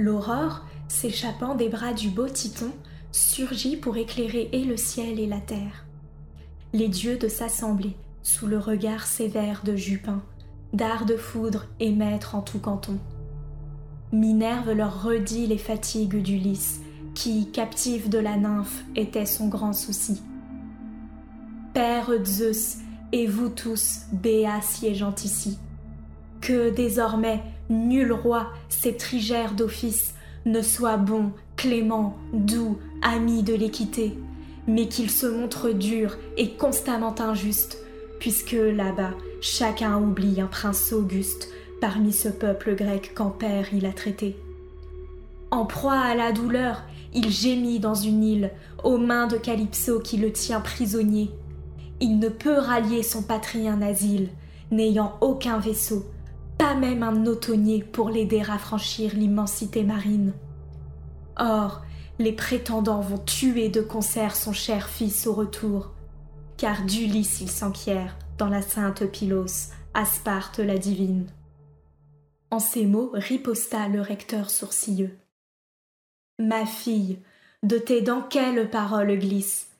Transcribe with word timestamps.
L'aurore, 0.00 0.64
s'échappant 0.88 1.54
des 1.54 1.68
bras 1.68 1.92
du 1.92 2.08
beau 2.08 2.26
Titon, 2.26 2.72
surgit 3.12 3.76
pour 3.76 3.98
éclairer 3.98 4.48
et 4.50 4.64
le 4.64 4.78
ciel 4.78 5.20
et 5.20 5.26
la 5.26 5.40
terre. 5.40 5.84
Les 6.72 6.88
dieux 6.88 7.18
de 7.18 7.28
s'assembler, 7.28 7.94
sous 8.22 8.46
le 8.46 8.58
regard 8.58 9.06
sévère 9.06 9.60
de 9.62 9.76
Jupin, 9.76 10.22
d'art 10.72 11.04
de 11.04 11.18
foudre 11.18 11.66
et 11.80 11.92
maître 11.92 12.34
en 12.34 12.40
tout 12.40 12.60
canton. 12.60 12.96
Minerve 14.10 14.72
leur 14.72 15.02
redit 15.02 15.46
les 15.46 15.58
fatigues 15.58 16.22
d'Ulysse, 16.22 16.80
qui, 17.14 17.50
captif 17.50 18.08
de 18.08 18.18
la 18.18 18.38
nymphe, 18.38 18.84
était 18.96 19.26
son 19.26 19.48
grand 19.48 19.74
souci. 19.74 20.22
Père 21.74 22.10
Zeus, 22.24 22.78
et 23.12 23.26
vous 23.26 23.50
tous, 23.50 24.04
béats 24.12 24.62
siégeant 24.62 25.14
ici, 25.22 25.58
que 26.40 26.70
désormais 26.70 27.42
nul 27.68 28.12
roi, 28.12 28.48
trigères 28.98 29.52
d'office, 29.52 30.14
ne 30.46 30.62
soit 30.62 30.96
bon, 30.96 31.32
clément, 31.56 32.16
doux, 32.32 32.78
ami 33.02 33.42
de 33.42 33.54
l'équité, 33.54 34.18
mais 34.66 34.88
qu'il 34.88 35.10
se 35.10 35.26
montre 35.26 35.70
dur 35.70 36.16
et 36.36 36.50
constamment 36.50 37.14
injuste, 37.20 37.78
puisque 38.18 38.52
là-bas 38.52 39.12
chacun 39.40 39.98
oublie 39.98 40.40
un 40.40 40.46
prince 40.46 40.92
auguste 40.92 41.48
parmi 41.80 42.12
ce 42.12 42.28
peuple 42.28 42.74
grec 42.74 43.12
qu'en 43.14 43.30
père 43.30 43.72
il 43.72 43.86
a 43.86 43.92
traité. 43.92 44.36
En 45.50 45.64
proie 45.64 45.98
à 45.98 46.14
la 46.14 46.30
douleur, 46.32 46.82
il 47.12 47.30
gémit 47.30 47.80
dans 47.80 47.94
une 47.94 48.22
île, 48.22 48.50
aux 48.84 48.98
mains 48.98 49.26
de 49.26 49.36
Calypso 49.36 49.98
qui 49.98 50.16
le 50.16 50.32
tient 50.32 50.60
prisonnier. 50.60 51.30
Il 52.00 52.18
ne 52.18 52.28
peut 52.28 52.58
rallier 52.58 53.02
son 53.02 53.22
patrie 53.22 53.68
asile, 53.68 54.28
n'ayant 54.70 55.16
aucun 55.20 55.58
vaisseau, 55.58 56.04
pas 56.60 56.74
même 56.74 57.02
un 57.02 57.24
automnier 57.24 57.82
pour 57.82 58.10
l'aider 58.10 58.42
à 58.46 58.58
franchir 58.58 59.14
l'immensité 59.14 59.82
marine. 59.82 60.34
Or, 61.38 61.80
les 62.18 62.32
prétendants 62.32 63.00
vont 63.00 63.16
tuer 63.16 63.70
de 63.70 63.80
concert 63.80 64.36
son 64.36 64.52
cher 64.52 64.90
fils 64.90 65.26
au 65.26 65.32
retour, 65.32 65.94
car 66.58 66.84
d'Ulysse 66.84 67.40
il 67.40 67.50
s'enquiert 67.50 68.14
dans 68.36 68.50
la 68.50 68.60
sainte 68.60 69.06
Pylos, 69.06 69.70
à 69.94 70.04
Sparte 70.04 70.58
la 70.58 70.76
divine. 70.76 71.28
En 72.50 72.58
ces 72.58 72.84
mots 72.84 73.12
riposta 73.14 73.88
le 73.88 74.02
recteur 74.02 74.50
sourcilleux. 74.50 75.16
Ma 76.38 76.66
fille, 76.66 77.20
de 77.62 77.78
tes 77.78 78.02
dents 78.02 78.26
quelles 78.28 78.68
paroles 78.68 79.18
glissent 79.18 79.70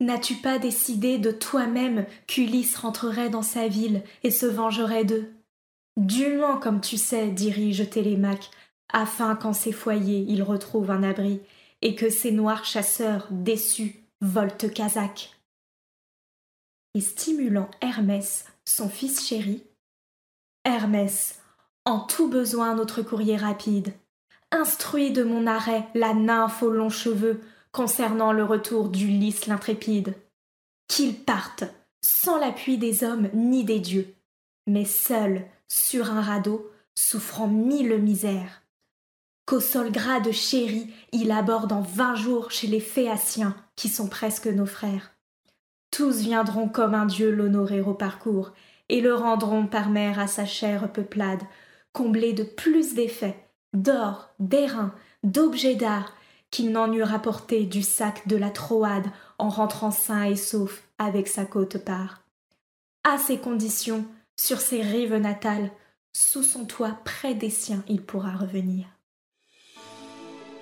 N'as-tu 0.00 0.36
pas 0.36 0.58
décidé 0.58 1.18
de 1.18 1.30
toi-même 1.30 2.06
qu'Ulysse 2.26 2.76
rentrerait 2.76 3.28
dans 3.28 3.42
sa 3.42 3.68
ville 3.68 4.02
et 4.22 4.30
se 4.30 4.46
vengerait 4.46 5.04
d'eux? 5.04 5.30
Dûment, 5.96 6.58
comme 6.58 6.80
tu 6.80 6.96
sais, 6.96 7.30
dirige 7.30 7.88
Télémaque, 7.90 8.50
afin 8.92 9.36
qu'en 9.36 9.52
ses 9.52 9.72
foyers 9.72 10.24
il 10.28 10.42
retrouve 10.42 10.90
un 10.90 11.02
abri, 11.02 11.40
et 11.82 11.94
que 11.94 12.10
ces 12.10 12.32
noirs 12.32 12.64
chasseurs, 12.64 13.26
déçus, 13.30 14.04
volent 14.20 14.56
Kazakh. 14.74 15.36
Et 16.94 17.00
stimulant 17.00 17.70
Hermès, 17.80 18.46
son 18.64 18.88
fils 18.88 19.26
chéri, 19.26 19.64
Hermès, 20.64 21.40
en 21.84 22.00
tout 22.00 22.28
besoin 22.28 22.74
notre 22.74 23.02
courrier 23.02 23.36
rapide, 23.36 23.92
instruis 24.52 25.10
de 25.10 25.24
mon 25.24 25.46
arrêt 25.46 25.88
la 25.94 26.14
nymphe 26.14 26.62
aux 26.62 26.70
longs 26.70 26.90
cheveux 26.90 27.40
concernant 27.72 28.32
le 28.32 28.44
retour 28.44 28.88
d'Ulysse 28.88 29.46
l'intrépide. 29.46 30.14
Qu'il 30.86 31.14
parte, 31.14 31.64
sans 32.04 32.38
l'appui 32.38 32.78
des 32.78 33.02
hommes 33.02 33.28
ni 33.34 33.64
des 33.64 33.80
dieux, 33.80 34.14
mais 34.66 34.84
seul, 34.84 35.46
sur 35.72 36.10
un 36.10 36.20
radeau, 36.20 36.70
souffrant 36.94 37.48
mille 37.48 37.96
misères 37.98 38.62
qu'au 39.46 39.58
sol 39.58 39.90
gras 39.90 40.20
de 40.20 40.30
chéri 40.30 40.92
il 41.12 41.32
aborde 41.32 41.72
en 41.72 41.80
vingt 41.80 42.14
jours 42.14 42.50
chez 42.50 42.66
les 42.66 42.80
Phéaciens, 42.80 43.56
qui 43.74 43.88
sont 43.88 44.08
presque 44.08 44.46
nos 44.46 44.66
frères. 44.66 45.12
Tous 45.90 46.20
viendront 46.20 46.68
comme 46.68 46.94
un 46.94 47.06
dieu 47.06 47.30
l'honorer 47.30 47.80
au 47.80 47.94
parcours, 47.94 48.52
et 48.88 49.00
le 49.00 49.14
rendront 49.14 49.66
par 49.66 49.88
mer 49.88 50.18
à 50.18 50.26
sa 50.26 50.44
chère 50.44 50.92
peuplade, 50.92 51.42
comblée 51.92 52.32
de 52.32 52.44
plus 52.44 52.94
d'effets, 52.94 53.48
d'or, 53.72 54.30
d'airain, 54.38 54.94
d'objets 55.22 55.74
d'art, 55.74 56.14
qu'il 56.50 56.70
n'en 56.70 56.92
eût 56.92 57.02
rapporté 57.02 57.64
du 57.64 57.82
sac 57.82 58.28
de 58.28 58.36
la 58.36 58.50
Troade 58.50 59.06
en 59.38 59.48
rentrant 59.48 59.90
sain 59.90 60.24
et 60.24 60.36
sauf 60.36 60.82
avec 60.98 61.28
sa 61.28 61.46
côte 61.46 61.78
part. 61.78 62.22
À 63.04 63.16
ces 63.16 63.38
conditions, 63.38 64.04
sur 64.36 64.60
ses 64.60 64.82
rives 64.82 65.16
natales, 65.16 65.70
sous 66.12 66.42
son 66.42 66.64
toit 66.64 66.98
près 67.04 67.34
des 67.34 67.50
siens, 67.50 67.84
il 67.88 68.02
pourra 68.02 68.36
revenir 68.36 68.86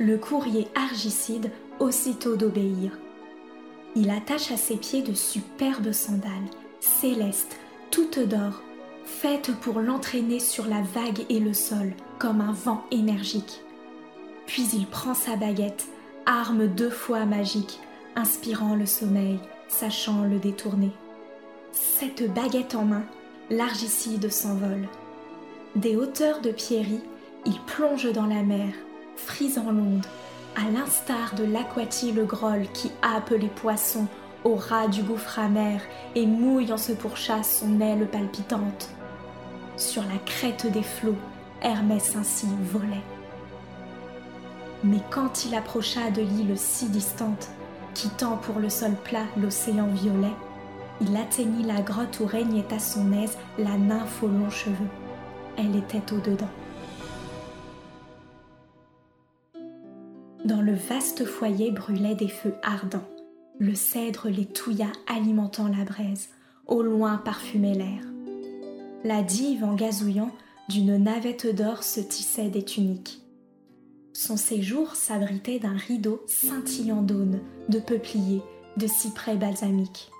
le 0.00 0.16
courrier 0.16 0.66
argicide 0.74 1.50
aussitôt 1.78 2.34
d'obéir. 2.34 2.98
Il 3.94 4.08
attache 4.08 4.50
à 4.50 4.56
ses 4.56 4.76
pieds 4.76 5.02
de 5.02 5.12
superbes 5.12 5.92
sandales, 5.92 6.48
célestes, 6.80 7.58
toutes 7.90 8.18
d'or, 8.18 8.62
faites 9.04 9.54
pour 9.60 9.80
l'entraîner 9.80 10.40
sur 10.40 10.66
la 10.66 10.80
vague 10.80 11.26
et 11.28 11.38
le 11.38 11.52
sol, 11.52 11.92
comme 12.18 12.40
un 12.40 12.52
vent 12.52 12.82
énergique. 12.90 13.60
Puis 14.46 14.66
il 14.72 14.86
prend 14.86 15.12
sa 15.12 15.36
baguette, 15.36 15.86
arme 16.24 16.66
deux 16.66 16.90
fois 16.90 17.26
magique, 17.26 17.78
inspirant 18.16 18.76
le 18.76 18.86
sommeil, 18.86 19.38
sachant 19.68 20.24
le 20.24 20.38
détourner. 20.38 20.92
Cette 21.72 22.32
baguette 22.32 22.74
en 22.74 22.86
main, 22.86 23.04
l'argicide 23.50 24.30
s'envole. 24.30 24.88
Des 25.74 25.96
hauteurs 25.96 26.40
de 26.40 26.52
pierreries, 26.52 27.02
il 27.44 27.58
plonge 27.66 28.10
dans 28.12 28.26
la 28.26 28.42
mer, 28.42 28.72
frisant 29.16 29.72
l'onde, 29.72 30.06
à 30.56 30.70
l'instar 30.70 31.34
de 31.34 31.44
l'aquatie 31.44 32.12
le 32.12 32.24
groll 32.24 32.66
qui 32.72 32.90
happe 33.02 33.30
les 33.30 33.48
poissons 33.48 34.06
au 34.44 34.54
ras 34.54 34.88
du 34.88 35.02
gouffre 35.02 35.38
amer 35.38 35.80
et 36.14 36.26
mouille 36.26 36.72
en 36.72 36.76
se 36.76 36.92
pourchasse 36.92 37.60
son 37.60 37.80
aile 37.80 38.08
palpitante. 38.08 38.90
Sur 39.76 40.02
la 40.02 40.18
crête 40.24 40.70
des 40.70 40.82
flots, 40.82 41.18
Hermès 41.62 42.16
ainsi 42.16 42.46
volait. 42.72 43.04
Mais 44.82 45.00
quand 45.10 45.44
il 45.44 45.54
approcha 45.54 46.10
de 46.10 46.22
l'île 46.22 46.56
si 46.56 46.88
distante, 46.88 47.48
quittant 47.94 48.36
pour 48.36 48.60
le 48.60 48.70
sol 48.70 48.94
plat 49.04 49.26
l'océan 49.36 49.88
violet, 49.88 50.32
il 51.00 51.16
atteignit 51.16 51.66
la 51.66 51.82
grotte 51.82 52.20
où 52.20 52.26
régnait 52.26 52.72
à 52.72 52.78
son 52.78 53.12
aise 53.12 53.36
la 53.58 53.76
nymphe 53.76 54.22
aux 54.22 54.28
longs 54.28 54.50
cheveux. 54.50 54.88
Elle 55.56 55.76
était 55.76 56.12
au-dedans. 56.12 56.48
Dans 60.44 60.62
le 60.62 60.74
vaste 60.74 61.24
foyer 61.24 61.70
brûlaient 61.70 62.14
des 62.14 62.28
feux 62.28 62.54
ardents. 62.62 63.08
Le 63.58 63.74
cèdre 63.74 64.28
les 64.28 64.46
touilla 64.46 64.90
alimentant 65.06 65.68
la 65.68 65.84
braise. 65.84 66.30
Au 66.66 66.82
loin 66.82 67.18
parfumait 67.18 67.74
l'air. 67.74 68.02
La 69.04 69.22
dive, 69.22 69.64
en 69.64 69.74
gazouillant, 69.74 70.30
d'une 70.68 70.96
navette 70.96 71.54
d'or 71.54 71.82
se 71.82 72.00
tissait 72.00 72.48
des 72.48 72.64
tuniques. 72.64 73.20
Son 74.12 74.36
séjour 74.36 74.94
s'abritait 74.94 75.58
d'un 75.58 75.76
rideau 75.76 76.22
scintillant 76.26 77.02
d'aunes, 77.02 77.40
de 77.68 77.78
peupliers, 77.78 78.42
de 78.76 78.86
cyprès 78.86 79.36
balsamiques. 79.36 80.10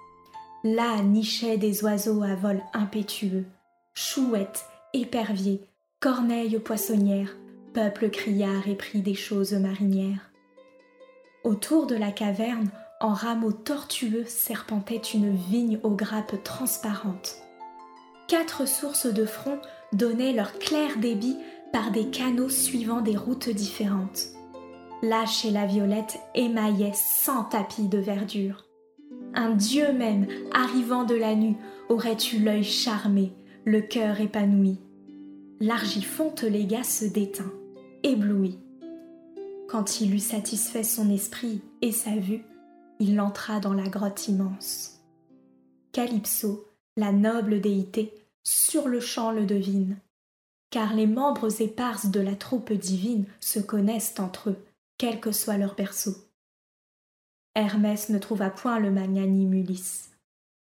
Là 0.63 1.03
nichaient 1.03 1.57
des 1.57 1.83
oiseaux 1.85 2.23
à 2.23 2.35
vol 2.35 2.63
impétueux, 2.75 3.47
chouettes, 3.95 4.67
éperviers, 4.93 5.65
corneilles 6.01 6.59
poissonnières, 6.59 7.35
peuple 7.73 8.11
criard 8.11 8.69
épris 8.69 9.01
des 9.01 9.15
choses 9.15 9.55
marinières. 9.55 10.31
Autour 11.45 11.87
de 11.87 11.95
la 11.95 12.13
caverne, 12.13 12.69
en 13.01 13.15
rameaux 13.15 13.53
tortueux, 13.53 14.27
serpentait 14.27 14.97
une 14.97 15.35
vigne 15.35 15.79
aux 15.83 15.95
grappes 15.95 16.43
transparentes. 16.45 17.37
Quatre 18.29 18.69
sources 18.69 19.07
de 19.07 19.25
front 19.25 19.59
donnaient 19.95 20.35
leur 20.35 20.59
clair 20.59 20.99
débit 20.99 21.39
par 21.73 21.91
des 21.91 22.11
canaux 22.11 22.51
suivant 22.51 23.01
des 23.01 23.17
routes 23.17 23.49
différentes. 23.49 24.27
Là 25.03 25.25
chez 25.25 25.51
la 25.51 25.65
violette 25.65 26.19
émaillait 26.35 26.93
cent 26.93 27.45
tapis 27.45 27.89
de 27.89 27.99
verdure. 27.99 28.67
Un 29.35 29.51
dieu 29.51 29.93
même, 29.93 30.27
arrivant 30.53 31.05
de 31.05 31.15
la 31.15 31.35
nue, 31.35 31.57
aurait 31.89 32.17
eu 32.33 32.39
l'œil 32.39 32.65
charmé, 32.65 33.33
le 33.65 33.81
cœur 33.81 34.21
épanoui. 34.21 34.79
L'argifonte 35.61 36.43
légat 36.43 36.85
se 36.85 37.05
détint 37.05 37.53
ébloui. 38.03 38.59
Quand 39.69 40.01
il 40.01 40.15
eut 40.15 40.19
satisfait 40.19 40.83
son 40.83 41.11
esprit 41.11 41.61
et 41.83 41.93
sa 41.93 42.17
vue, 42.17 42.43
il 42.99 43.21
entra 43.21 43.61
dans 43.61 43.75
la 43.75 43.89
grotte 43.89 44.29
immense. 44.29 45.01
Calypso, 45.93 46.67
la 46.97 47.13
noble 47.13 47.61
déité, 47.61 48.13
sur 48.43 48.89
le 48.89 49.01
champ 49.01 49.31
le 49.31 49.47
devine, 49.47 49.97
car 50.71 50.95
les 50.95 51.07
membres 51.07 51.61
épars 51.61 52.07
de 52.09 52.21
la 52.21 52.35
troupe 52.35 52.73
divine 52.73 53.25
se 53.41 53.59
connaissent 53.59 54.19
entre 54.19 54.51
eux, 54.51 54.59
quel 54.99 55.21
que 55.21 55.33
soit 55.33 55.59
leur 55.59 55.75
berceau. 55.75 56.15
Hermès 57.55 58.09
ne 58.09 58.19
trouva 58.19 58.51
point 58.51 58.79
le 58.79 58.91
magnanime 58.91 59.55
Ulysse. 59.55 60.11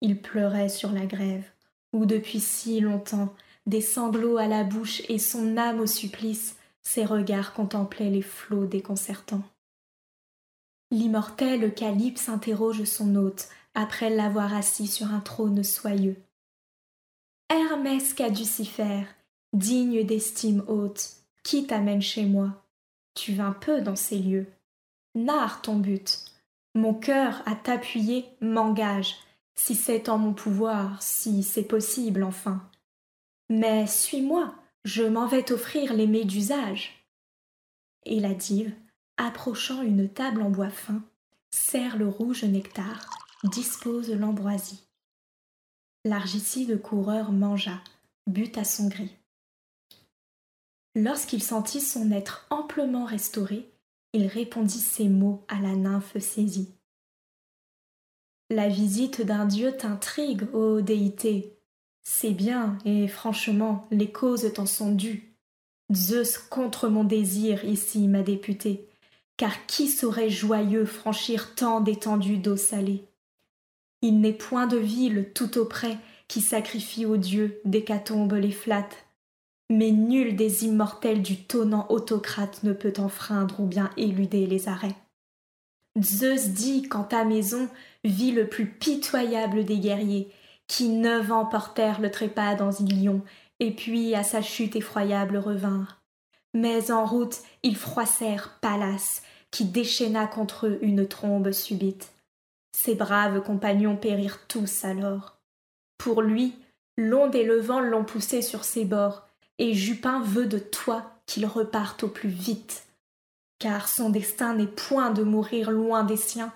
Il 0.01 0.21
pleurait 0.21 0.69
sur 0.69 0.93
la 0.93 1.07
grève, 1.07 1.49
où 1.93 2.07
depuis 2.07 2.41
si 2.41 2.81
longtemps, 2.81 3.35
des 3.67 3.81
sanglots 3.81 4.37
à 4.37 4.47
la 4.47 4.65
bouche 4.65 5.03
et 5.09 5.19
son 5.19 5.57
âme 5.57 5.81
au 5.81 5.87
supplice, 5.87 6.57
ses 6.83 7.05
regards 7.05 7.55
contemplaient 7.55 8.11
les 8.11 8.23
flots 8.23 8.67
déconcertants. 8.67 9.43
L'immortel 10.91 11.73
Calypse 11.75 12.29
interroge 12.29 12.85
son 12.85 13.17
hôte 13.17 13.49
après 13.75 14.11
l'avoir 14.11 14.55
assis 14.55 14.87
sur 14.87 15.13
un 15.13 15.21
trône 15.21 15.65
soyeux. 15.65 16.17
Hermès 17.49 18.15
caducifère, 18.15 19.07
digne 19.53 20.05
d'estime 20.05 20.63
haute, 20.69 21.17
qui 21.43 21.67
t'amène 21.67 22.03
chez 22.03 22.25
moi? 22.25 22.65
Tu 23.15 23.33
vins 23.33 23.53
peu 23.53 23.81
dans 23.81 23.97
ces 23.97 24.19
lieux. 24.19 24.47
Narre 25.15 25.63
ton 25.63 25.77
but. 25.77 26.34
Mon 26.75 26.93
cœur 26.93 27.43
à 27.47 27.55
t'appuyer 27.55 28.27
m'engage, 28.41 29.17
si 29.55 29.75
c'est 29.75 30.09
en 30.09 30.19
mon 30.19 30.33
pouvoir, 30.33 31.01
si 31.01 31.43
c'est 31.43 31.63
possible 31.63 32.25
enfin. 32.25 32.69
Mais 33.49 33.87
suis-moi, 33.87 34.55
je 34.85 35.05
m'en 35.05 35.27
vais 35.27 35.45
t'offrir 35.45 35.95
les 35.95 36.07
mets 36.07 36.25
d'usage. 36.25 37.07
Et 38.05 38.19
la 38.21 38.35
dive, 38.35 38.75
approchant 39.17 39.83
une 39.83 40.09
table 40.09 40.43
en 40.43 40.51
bois 40.51 40.71
fin, 40.71 41.03
sert 41.51 41.97
le 41.97 42.09
rouge 42.09 42.45
nectar, 42.45 43.09
dispose 43.45 44.11
l'ambroisie. 44.11 44.83
L'argicide 46.05 46.83
coureur 46.83 47.31
mangea, 47.31 47.81
but 48.27 48.59
à 48.59 48.65
son 48.65 48.89
gris. 48.89 49.15
Lorsqu'il 50.97 51.43
sentit 51.43 51.81
son 51.81 52.11
être 52.11 52.47
amplement 52.51 53.05
restauré, 53.05 53.71
il 54.15 54.29
répondit 54.29 54.79
ces 54.79 55.09
mots 55.09 55.45
à 55.49 55.61
la 55.61 55.75
nymphe 55.75 56.19
saisie. 56.19 56.73
La 58.49 58.69
visite 58.69 59.23
d'un 59.23 59.45
dieu 59.45 59.77
t'intrigue, 59.77 60.45
ô 60.55 60.81
déité. 60.81 61.59
C'est 62.05 62.31
bien, 62.31 62.79
et 62.85 63.09
franchement, 63.09 63.89
les 63.91 64.13
causes 64.13 64.53
t'en 64.55 64.67
sont 64.67 64.93
dues. 64.93 65.35
Zeus 65.93 66.39
contre 66.39 66.89
mon 66.89 67.03
désir 67.03 67.65
ici 67.65 68.07
m'a 68.07 68.23
député, 68.23 68.89
car 69.37 69.67
qui 69.67 69.89
saurait 69.89 70.31
joyeux 70.31 70.85
franchir 70.85 71.55
tant 71.57 71.81
d'étendues 71.81 72.39
d'eau 72.39 72.57
salée 72.57 73.05
Il 74.01 74.21
n'est 74.21 74.33
point 74.33 74.69
de 74.69 74.77
ville 74.77 75.33
tout 75.35 75.59
auprès 75.59 75.99
qui 76.29 76.41
sacrifie 76.41 77.05
aux 77.05 77.17
dieux 77.17 77.61
d'hécatombe 77.65 78.35
les 78.35 78.53
flatte, 78.53 79.07
mais 79.71 79.91
nul 79.91 80.37
des 80.37 80.65
immortels 80.65 81.23
du 81.23 81.43
tonnant 81.43 81.87
autocrate 81.89 82.63
ne 82.63 82.73
peut 82.73 82.93
enfreindre 82.99 83.61
ou 83.61 83.67
bien 83.67 83.91
éluder 83.97 84.47
les 84.47 84.69
arrêts. 84.69 84.97
Zeus 86.01 86.49
dit 86.49 86.83
qu'en 86.83 87.05
ta 87.05 87.25
maison 87.25 87.69
vit 88.03 88.33
le 88.33 88.49
plus 88.49 88.67
pitoyable 88.67 89.65
des 89.65 89.79
guerriers, 89.79 90.31
qui 90.67 90.89
neuf 90.89 91.31
ans 91.31 91.47
portèrent 91.47 92.01
le 92.01 92.11
trépas 92.11 92.55
dans 92.57 92.73
Ilion, 92.73 93.23
et 93.61 93.71
puis 93.71 94.15
à 94.15 94.23
sa 94.23 94.43
chute 94.43 94.77
effroyable 94.77 95.37
revinrent. 95.37 96.03
Mais 96.53 96.91
en 96.91 97.05
route 97.05 97.39
ils 97.63 97.77
froissèrent 97.77 98.59
Pallas, 98.61 99.23
qui 99.51 99.65
déchaîna 99.65 100.27
contre 100.27 100.67
eux 100.67 100.79
une 100.83 101.07
trombe 101.07 101.53
subite. 101.53 102.13
Ses 102.77 102.97
braves 102.97 103.41
compagnons 103.43 103.97
périrent 103.97 104.47
tous 104.49 104.85
alors. 104.85 105.39
Pour 105.97 106.23
lui, 106.23 106.57
l'onde 106.97 107.35
et 107.37 107.45
le 107.45 107.61
vent 107.61 107.81
l'ont 107.81 108.05
poussé 108.05 108.43
sur 108.43 108.65
ses 108.65 108.85
bords, 108.85 109.29
et 109.59 109.75
Jupin 109.75 110.21
veut 110.23 110.47
de 110.47 110.59
toi 110.59 111.21
qu'il 111.27 111.47
reparte 111.47 112.05
au 112.05 112.09
plus 112.09 112.29
vite. 112.29 112.87
Car 113.59 113.89
son 113.89 114.11
destin 114.11 114.55
n'est 114.55 114.67
point 114.67 115.11
de 115.11 115.23
mourir 115.23 115.71
loin 115.71 116.05
des 116.05 116.17
siens, 116.17 116.53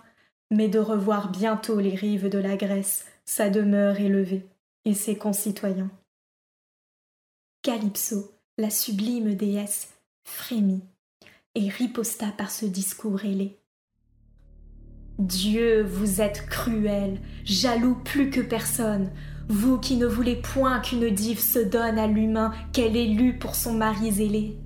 mais 0.51 0.69
de 0.69 0.79
revoir 0.79 1.31
bientôt 1.31 1.81
les 1.81 1.95
rives 1.95 2.29
de 2.29 2.39
la 2.39 2.57
Grèce, 2.57 3.07
sa 3.25 3.51
demeure 3.51 4.01
élevée, 4.01 4.47
et 4.85 4.95
ses 4.95 5.17
concitoyens. 5.17 5.91
Calypso, 7.63 8.33
la 8.57 8.71
sublime 8.71 9.35
déesse, 9.35 9.93
frémit 10.25 10.83
et 11.55 11.69
riposta 11.69 12.29
par 12.29 12.51
ce 12.51 12.67
discours 12.67 13.25
ailé. 13.25 13.59
Dieu, 15.19 15.83
vous 15.83 16.21
êtes 16.21 16.47
cruel, 16.47 17.21
jaloux 17.45 17.97
plus 17.97 18.31
que 18.31 18.41
personne, 18.41 19.11
vous 19.49 19.79
qui 19.79 19.97
ne 19.97 20.07
voulez 20.07 20.37
point 20.37 20.81
qu'une 20.81 21.11
dive 21.11 21.41
se 21.41 21.59
donne 21.59 21.99
à 21.99 22.07
l'humain 22.07 22.53
qu'elle 22.73 22.97
élue 22.97 23.39
pour 23.39 23.55
son 23.55 23.73
mari 23.73 24.13
zélé. 24.13 24.59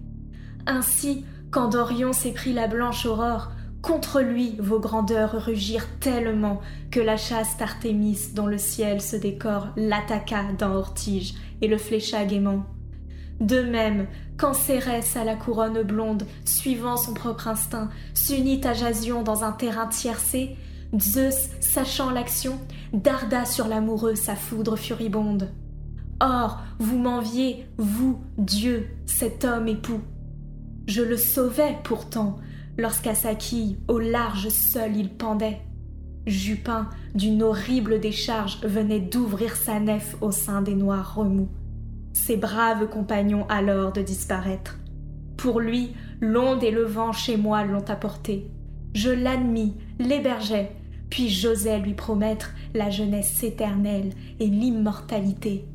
Ainsi, 0.67 1.25
quand 1.51 1.69
Dorion 1.69 2.13
s'est 2.13 2.33
pris 2.33 2.53
la 2.53 2.67
blanche 2.67 3.07
aurore, 3.07 3.53
contre 3.81 4.21
lui 4.21 4.57
vos 4.59 4.79
grandeurs 4.79 5.33
rugirent 5.45 5.89
tellement 6.01 6.61
que 6.91 7.01
la 7.01 7.17
chaste 7.17 7.61
Artémis 7.61 8.19
dont 8.35 8.47
le 8.47 8.59
ciel 8.59 9.01
se 9.01 9.17
décore 9.17 9.69
l'attaqua 9.77 10.53
d'un 10.57 10.73
ortige 10.73 11.35
et 11.61 11.69
le 11.69 11.79
flécha 11.79 12.25
gaiement. 12.25 12.65
De 13.41 13.61
même, 13.61 14.07
quand 14.37 14.55
Cérès 14.55 15.17
à 15.17 15.25
la 15.25 15.35
couronne 15.35 15.83
blonde, 15.83 16.25
suivant 16.45 16.97
son 16.97 17.13
propre 17.13 17.49
instinct, 17.49 17.91
s'unit 18.15 18.65
à 18.65 18.73
Jasion 18.73 19.23
dans 19.23 19.43
un 19.45 19.53
terrain 19.53 19.87
tiercé, 19.87 20.57
Zeus, 20.99 21.49
sachant 21.61 22.11
l'action, 22.11 22.59
darda 22.93 23.45
sur 23.45 23.69
l'amoureux 23.69 24.15
sa 24.15 24.35
foudre 24.35 24.77
furibonde. 24.77 25.51
Or, 26.21 26.61
vous 26.79 26.99
m'enviez, 26.99 27.67
vous, 27.79 28.21
Dieu, 28.39 28.87
cet 29.07 29.45
homme 29.45 29.69
époux. 29.69 30.01
Je 30.87 31.03
le 31.03 31.17
sauvais 31.17 31.77
pourtant, 31.85 32.39
lorsqu'à 32.79 33.15
sa 33.15 33.35
quille, 33.35 33.79
au 33.89 33.99
large 33.99 34.49
seul 34.49 34.97
il 34.97 35.11
pendait. 35.11 35.61
Jupin, 36.27 36.89
d'une 37.15 37.43
horrible 37.43 37.99
décharge, 37.99 38.61
venait 38.65 39.01
d'ouvrir 39.01 39.57
sa 39.57 39.81
nef 39.81 40.17
au 40.21 40.31
sein 40.31 40.63
des 40.63 40.75
noirs 40.75 41.17
remous. 41.17 41.49
Ses 42.13 42.37
braves 42.37 42.89
compagnons 42.89 43.47
alors 43.49 43.93
de 43.93 44.03
disparaître. 44.03 44.79
Pour 45.37 45.59
lui, 45.59 45.95
l'onde 46.21 46.63
et 46.63 46.71
le 46.71 46.85
vent 46.85 47.13
chez 47.13 47.37
moi 47.37 47.65
l'ont 47.65 47.85
apporté. 47.89 48.49
Je 48.95 49.11
l'admis, 49.11 49.75
l'hébergeai, 49.99 50.71
puis 51.13 51.29
j'osais 51.29 51.79
lui 51.79 51.93
promettre 51.93 52.55
la 52.73 52.89
jeunesse 52.89 53.43
éternelle 53.43 54.15
et 54.41 54.47
l'immortalité. 54.47 55.67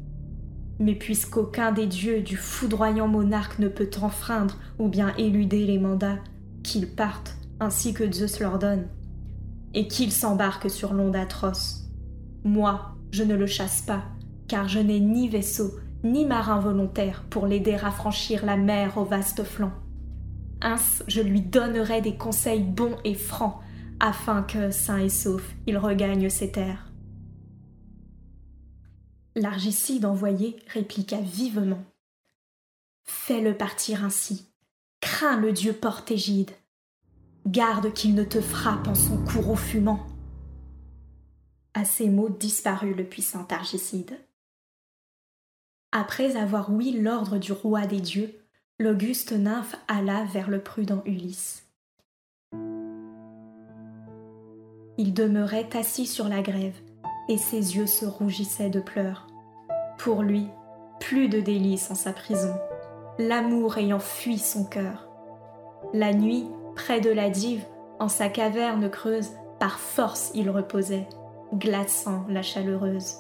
Mais 0.80 0.96
puisqu'aucun 0.96 1.72
des 1.72 1.86
dieux 1.86 2.22
du 2.22 2.36
foudroyant 2.36 3.08
monarque 3.08 3.60
ne 3.60 3.68
peut 3.68 3.92
enfreindre 4.02 4.58
ou 4.80 4.88
bien 4.88 5.14
éluder 5.20 5.68
les 5.68 5.78
mandats, 5.78 6.18
qu'ils 6.64 6.90
partent 6.90 7.38
ainsi 7.60 7.94
que 7.94 8.12
Zeus 8.12 8.40
leur 8.40 8.58
donne, 8.58 8.88
et 9.76 9.88
qu'ils 9.88 10.12
s'embarquent 10.12 10.72
sur 10.72 10.96
l'onde 10.96 11.16
atroce. 11.16 11.84
Moi, 12.44 12.96
je 13.12 13.22
ne 13.22 13.36
le 13.36 13.46
chasse 13.46 13.84
pas, 13.84 14.06
car 14.48 14.68
je 14.68 14.80
n'ai 14.80 15.00
ni 15.00 15.30
vaisseau, 15.30 15.70
ni 16.04 16.26
marin 16.26 16.60
volontaire 16.60 17.24
pour 17.30 17.46
l'aider 17.46 17.76
à 17.76 17.92
franchir 17.92 18.44
la 18.44 18.58
mer 18.58 18.98
au 18.98 19.04
vaste 19.04 19.44
flanc. 19.44 19.74
Ainsi, 20.62 21.04
je 21.08 21.22
lui 21.22 21.42
donnerai 21.42 22.02
des 22.02 22.16
conseils 22.16 22.64
bons 22.64 22.96
et 23.04 23.14
francs, 23.14 23.58
afin 24.00 24.44
que, 24.44 24.72
sain 24.72 24.98
et 24.98 25.10
sauf, 25.10 25.44
il 25.66 25.78
regagne 25.78 26.30
ses 26.30 26.52
terres. 26.52 26.92
L'argicide 29.36 30.06
envoyé 30.06 30.58
répliqua 30.68 31.22
vivement. 31.22 31.84
Fais-le 33.04 33.56
partir 33.56 34.04
ainsi. 34.04 34.48
Crains 35.00 35.40
le 35.40 35.52
dieu 35.52 35.74
portégide. 35.74 36.52
Garde 37.46 37.94
qu'il 37.94 38.16
ne 38.16 38.24
te 38.24 38.42
frappe 38.42 38.88
en 38.88 38.96
son 38.96 39.24
courroux 39.24 39.56
fumant. 39.56 40.06
À 41.74 41.86
ces 41.86 42.10
mots 42.10 42.30
disparut 42.30 42.96
le 42.96 43.04
puissant 43.04 43.48
argicide. 43.52 44.18
Après 45.92 46.36
avoir 46.36 46.72
ouï 46.72 47.00
l'ordre 47.00 47.38
du 47.38 47.52
roi 47.52 47.86
des 47.86 48.02
dieux, 48.02 48.36
l'auguste 48.80 49.32
nymphe 49.32 49.76
alla 49.88 50.26
vers 50.26 50.50
le 50.50 50.62
prudent 50.62 51.04
Ulysse. 51.06 51.67
Il 54.98 55.14
demeurait 55.14 55.70
assis 55.78 56.08
sur 56.08 56.28
la 56.28 56.42
grève, 56.42 56.76
et 57.30 57.38
ses 57.38 57.76
yeux 57.76 57.86
se 57.86 58.06
rougissaient 58.06 58.70
de 58.70 58.80
pleurs. 58.80 59.28
Pour 59.98 60.24
lui, 60.24 60.48
plus 61.00 61.30
de 61.30 61.40
délices 61.40 61.92
en 61.92 61.96
sa 61.96 62.14
prison, 62.14 62.56
l'amour 63.20 63.78
ayant 63.78 64.00
fui 64.00 64.40
son 64.40 64.66
cœur. 64.66 65.08
La 65.94 66.14
nuit, 66.14 66.48
près 66.76 67.00
de 67.00 67.12
la 67.12 67.30
dive, 67.30 67.64
en 68.00 68.10
sa 68.10 68.30
caverne 68.30 68.90
creuse, 68.90 69.30
par 69.60 69.80
force 69.80 70.32
il 70.34 70.50
reposait, 70.50 71.08
glaçant 71.54 72.26
la 72.30 72.42
chaleureuse. 72.42 73.18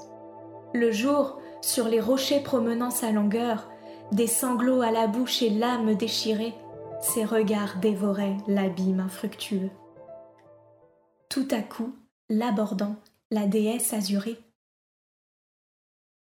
Le 0.74 0.92
jour, 0.92 1.40
sur 1.62 1.88
les 1.88 2.02
rochers 2.02 2.42
promenant 2.42 2.92
sa 2.92 3.12
longueur, 3.12 3.70
des 4.12 4.28
sanglots 4.28 4.82
à 4.82 4.92
la 4.92 5.08
bouche 5.08 5.42
et 5.42 5.50
l'âme 5.50 5.96
déchirée, 5.96 6.54
ses 7.02 7.26
regards 7.26 7.78
dévoraient 7.80 8.38
l'abîme 8.48 9.00
infructueux. 9.00 9.70
Tout 11.30 11.48
à 11.52 11.62
coup, 11.62 11.96
l'abordant, 12.30 12.96
la 13.32 13.48
déesse 13.48 13.94
azurée. 13.94 14.40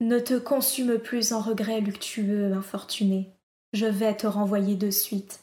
Ne 0.00 0.18
te 0.18 0.38
consume 0.38 0.98
plus 0.98 1.32
en 1.32 1.40
regrets 1.40 1.80
luctueux, 1.80 2.52
infortuné, 2.52 3.30
je 3.72 3.86
vais 3.86 4.16
te 4.16 4.26
renvoyer 4.26 4.74
de 4.74 4.90
suite. 4.90 5.40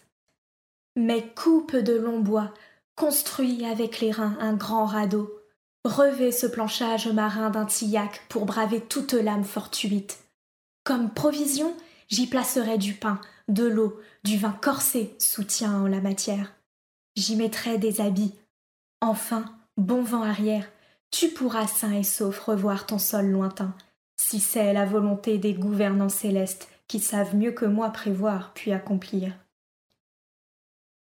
Mais 0.96 1.26
coupe 1.34 1.76
de 1.76 1.94
long 1.94 2.20
bois, 2.20 2.54
construis 2.96 3.66
avec 3.66 4.02
les 4.02 4.12
reins 4.12 4.38
un 4.42 4.54
grand 4.54 4.86
radeau, 4.86 5.32
revêt 5.86 6.32
ce 6.32 6.46
planchage 6.46 7.08
marin 7.08 7.50
d'un 7.50 7.66
tillac 7.66 8.22
pour 8.28 8.46
braver 8.46 8.82
toute 8.82 9.14
l'âme 9.14 9.46
fortuite. 9.46 10.20
Comme 10.84 11.14
provision, 11.14 11.74
j'y 12.10 12.28
placerai 12.28 12.78
du 12.78 12.94
pain, 12.94 13.22
de 13.48 13.64
l'eau, 13.64 14.00
du 14.24 14.38
vin 14.38 14.52
corsé, 14.62 15.16
soutien 15.20 15.82
en 15.82 15.88
la 15.88 16.02
matière. 16.02 16.54
J'y 17.16 17.36
mettrai 17.36 17.78
des 17.78 18.02
habits. 18.02 18.34
Enfin, 19.02 19.46
bon 19.78 20.04
vent 20.04 20.24
arrière, 20.24 20.70
tu 21.12 21.30
pourras 21.30 21.68
sain 21.68 21.94
et 21.94 22.04
sauf 22.04 22.40
revoir 22.40 22.86
ton 22.86 23.00
sol 23.00 23.28
lointain, 23.28 23.74
si 24.18 24.40
c'est 24.40 24.74
la 24.74 24.86
volonté 24.86 25.38
des 25.38 25.54
gouvernants 25.54 26.10
célestes 26.10 26.68
qui 26.88 27.00
savent 27.00 27.36
mieux 27.36 27.52
que 27.52 27.66
moi 27.66 27.90
prévoir 27.92 28.54
puis 28.54 28.74
accomplir. 28.74 29.34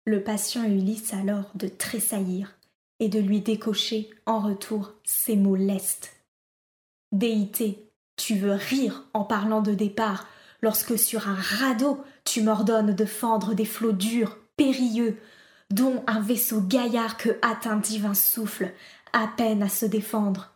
Le 0.06 0.24
patient 0.24 0.64
Ulysse 0.64 1.14
alors 1.14 1.52
de 1.56 1.68
tressaillir 1.68 2.58
et 3.00 3.10
de 3.10 3.20
lui 3.20 3.42
décocher 3.42 4.10
en 4.26 4.40
retour 4.40 4.94
ces 5.04 5.36
mots 5.36 5.56
lestes. 5.56 6.16
Déité, 7.12 7.92
tu 8.16 8.36
veux 8.36 8.54
rire 8.54 9.06
en 9.14 9.24
parlant 9.24 9.62
de 9.62 9.74
départ, 9.74 10.28
lorsque 10.62 10.98
sur 10.98 11.28
un 11.28 11.36
radeau 11.36 12.04
tu 12.26 12.42
m'ordonnes 12.42 12.96
de 12.96 13.06
fendre 13.06 13.54
des 13.54 13.66
flots 13.66 13.92
durs, 13.92 14.38
périlleux, 14.56 15.18
dont 15.72 16.04
un 16.08 16.22
vaisseau 16.22 16.62
gaillard 16.62 17.18
que 17.18 17.38
hâte 17.44 17.68
un 17.68 17.78
divin 17.78 18.14
souffle, 18.14 18.74
à 19.14 19.28
peine 19.28 19.64
à 19.64 19.70
se 19.70 19.86
défendre. 19.86 20.54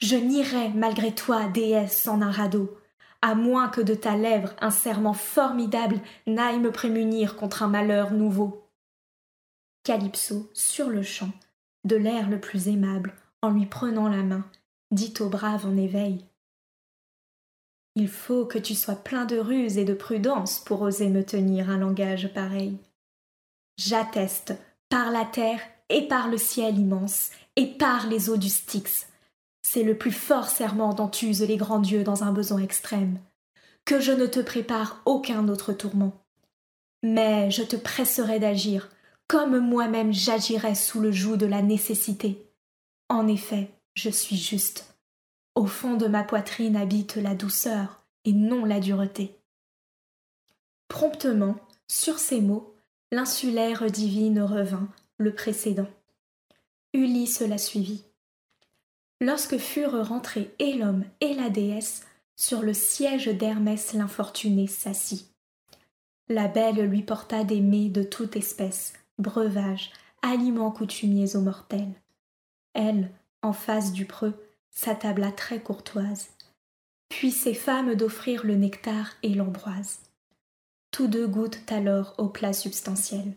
Je 0.00 0.16
nierai 0.16 0.70
malgré 0.70 1.14
toi, 1.14 1.48
déesse, 1.48 2.06
en 2.06 2.22
un 2.22 2.30
radeau, 2.30 2.78
à 3.20 3.34
moins 3.34 3.68
que 3.68 3.80
de 3.80 3.94
ta 3.94 4.16
lèvre 4.16 4.54
un 4.60 4.70
serment 4.70 5.12
formidable 5.12 6.00
n'aille 6.26 6.60
me 6.60 6.70
prémunir 6.70 7.36
contre 7.36 7.62
un 7.62 7.68
malheur 7.68 8.12
nouveau. 8.12 8.68
Calypso, 9.82 10.48
sur 10.52 10.88
le 10.88 11.02
champ, 11.02 11.32
de 11.84 11.96
l'air 11.96 12.28
le 12.28 12.38
plus 12.38 12.68
aimable, 12.68 13.14
en 13.42 13.50
lui 13.50 13.66
prenant 13.66 14.08
la 14.08 14.22
main, 14.22 14.44
dit 14.92 15.14
au 15.20 15.28
brave 15.28 15.66
en 15.66 15.76
éveil. 15.76 16.24
Il 17.96 18.08
faut 18.08 18.46
que 18.46 18.58
tu 18.58 18.76
sois 18.76 18.94
plein 18.94 19.24
de 19.24 19.38
ruse 19.38 19.78
et 19.78 19.84
de 19.84 19.94
prudence 19.94 20.60
pour 20.60 20.82
oser 20.82 21.08
me 21.08 21.24
tenir 21.24 21.70
un 21.70 21.78
langage 21.78 22.32
pareil. 22.32 22.78
J'atteste, 23.78 24.54
par 24.88 25.12
la 25.12 25.24
terre 25.24 25.60
et 25.88 26.08
par 26.08 26.28
le 26.28 26.36
ciel 26.36 26.78
immense, 26.78 27.30
et 27.56 27.66
par 27.66 28.08
les 28.08 28.28
eaux 28.28 28.36
du 28.36 28.48
Styx. 28.48 29.06
C'est 29.62 29.84
le 29.84 29.96
plus 29.96 30.12
fort 30.12 30.48
serment 30.48 30.94
dont 30.94 31.10
usent 31.22 31.42
les 31.42 31.56
grands 31.56 31.78
dieux 31.78 32.02
dans 32.02 32.24
un 32.24 32.32
besoin 32.32 32.60
extrême. 32.60 33.18
Que 33.84 34.00
je 34.00 34.12
ne 34.12 34.26
te 34.26 34.40
prépare 34.40 35.00
aucun 35.06 35.48
autre 35.48 35.72
tourment. 35.72 36.12
Mais 37.02 37.50
je 37.50 37.62
te 37.62 37.76
presserai 37.76 38.40
d'agir, 38.40 38.90
comme 39.28 39.58
moi-même 39.58 40.12
j'agirais 40.12 40.74
sous 40.74 41.00
le 41.00 41.12
joug 41.12 41.36
de 41.36 41.46
la 41.46 41.62
nécessité. 41.62 42.50
En 43.08 43.28
effet, 43.28 43.70
je 43.94 44.10
suis 44.10 44.36
juste. 44.36 44.94
Au 45.54 45.66
fond 45.66 45.94
de 45.94 46.06
ma 46.06 46.24
poitrine 46.24 46.76
habite 46.76 47.16
la 47.16 47.34
douceur 47.34 48.02
et 48.24 48.32
non 48.32 48.64
la 48.64 48.80
dureté. 48.80 49.36
Promptement, 50.88 51.56
sur 51.88 52.18
ces 52.18 52.40
mots, 52.40 52.74
l'insulaire 53.10 53.90
divine 53.90 54.40
revint, 54.40 54.88
le 55.16 55.34
précédent. 55.34 55.88
Ulysse 56.92 57.40
la 57.40 57.58
suivit. 57.58 58.04
Lorsque 59.20 59.56
furent 59.56 60.06
rentrés 60.06 60.54
et 60.58 60.74
l'homme 60.74 61.04
et 61.20 61.34
la 61.34 61.48
déesse, 61.48 62.06
sur 62.36 62.62
le 62.62 62.74
siège 62.74 63.26
d'Hermès 63.26 63.94
l'infortuné 63.94 64.66
s'assit. 64.66 65.28
La 66.28 66.46
belle 66.46 66.84
lui 66.84 67.02
porta 67.02 67.44
des 67.44 67.60
mets 67.60 67.88
de 67.88 68.02
toute 68.02 68.36
espèce, 68.36 68.92
breuvages, 69.18 69.90
aliments 70.22 70.70
coutumiers 70.70 71.34
aux 71.34 71.40
mortels. 71.40 71.94
Elle, 72.74 73.10
en 73.42 73.54
face 73.54 73.92
du 73.92 74.04
preux, 74.04 74.34
s'attabla 74.70 75.32
très 75.32 75.60
courtoise. 75.60 76.28
Puis 77.08 77.32
ces 77.32 77.54
femmes 77.54 77.94
d'offrir 77.94 78.44
le 78.44 78.54
nectar 78.54 79.14
et 79.22 79.34
l'ambroise. 79.34 80.00
Tous 80.90 81.06
deux 81.06 81.26
goûtent 81.26 81.60
alors 81.68 82.14
au 82.18 82.28
plat 82.28 82.52
substantiel. 82.52 83.34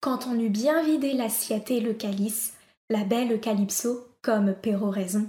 Quand 0.00 0.26
on 0.26 0.38
eut 0.38 0.50
bien 0.50 0.82
vidé 0.82 1.12
l'assiette 1.12 1.70
et 1.70 1.80
le 1.80 1.94
calice, 1.94 2.54
la 2.90 3.04
belle 3.04 3.40
Calypso, 3.40 4.08
comme 4.20 4.54
péroraison. 4.54 5.28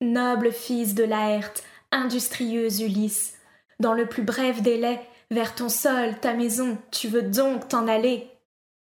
Noble 0.00 0.52
fils 0.52 0.94
de 0.94 1.04
Laerte, 1.04 1.64
industrieuse 1.90 2.80
Ulysse, 2.80 3.34
dans 3.80 3.94
le 3.94 4.06
plus 4.06 4.22
bref 4.22 4.62
délai, 4.62 5.00
vers 5.30 5.54
ton 5.54 5.68
sol, 5.68 6.18
ta 6.20 6.34
maison, 6.34 6.78
tu 6.90 7.08
veux 7.08 7.22
donc 7.22 7.68
t'en 7.68 7.88
aller? 7.88 8.30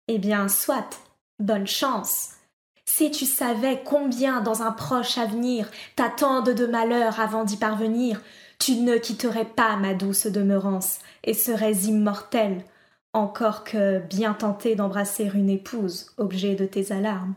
Eh 0.08 0.18
bien, 0.18 0.48
soit, 0.48 1.00
bonne 1.38 1.66
chance. 1.66 2.30
Si 2.84 3.10
tu 3.10 3.26
savais 3.26 3.82
combien 3.84 4.40
dans 4.40 4.62
un 4.62 4.72
proche 4.72 5.18
avenir 5.18 5.70
t'attendent 5.96 6.50
de 6.50 6.66
malheurs 6.66 7.20
avant 7.20 7.44
d'y 7.44 7.56
parvenir, 7.56 8.20
tu 8.62 8.76
ne 8.76 8.96
quitterais 8.96 9.44
pas 9.44 9.74
ma 9.74 9.92
douce 9.92 10.28
demeurance 10.28 11.00
et 11.24 11.34
serais 11.34 11.72
immortel 11.72 12.64
encore 13.12 13.64
que 13.64 13.98
bien 13.98 14.34
tenté 14.34 14.76
d'embrasser 14.76 15.28
une 15.34 15.50
épouse, 15.50 16.12
objet 16.16 16.54
de 16.54 16.64
tes 16.64 16.92
alarmes. 16.92 17.34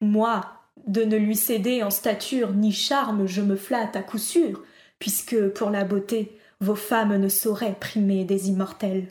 Moi, 0.00 0.44
de 0.88 1.04
ne 1.04 1.16
lui 1.16 1.36
céder 1.36 1.84
en 1.84 1.90
stature 1.90 2.52
ni 2.52 2.72
charme, 2.72 3.26
je 3.26 3.42
me 3.42 3.54
flatte 3.54 3.94
à 3.94 4.02
coup 4.02 4.18
sûr, 4.18 4.64
puisque 4.98 5.50
pour 5.50 5.70
la 5.70 5.84
beauté, 5.84 6.36
vos 6.60 6.74
femmes 6.74 7.16
ne 7.16 7.28
sauraient 7.28 7.78
primer 7.78 8.24
des 8.24 8.48
immortels. 8.48 9.06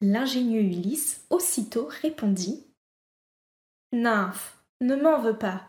L'ingénieux 0.00 0.60
Ulysse 0.60 1.24
aussitôt 1.30 1.88
répondit 2.02 2.66
Nymphe, 3.92 4.58
ne 4.80 4.96
m'en 4.96 5.20
veux 5.20 5.38
pas. 5.38 5.62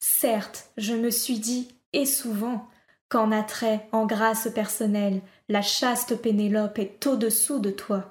Certes, 0.00 0.70
je 0.78 0.94
me 0.94 1.10
suis 1.10 1.38
dit, 1.38 1.68
et 1.92 2.06
souvent, 2.06 2.66
qu'en 3.08 3.32
attrait, 3.32 3.86
en 3.92 4.06
grâce 4.06 4.48
personnelle, 4.54 5.20
la 5.48 5.62
chaste 5.62 6.20
Pénélope 6.20 6.78
est 6.78 7.06
au-dessous 7.06 7.58
de 7.58 7.70
toi. 7.70 8.10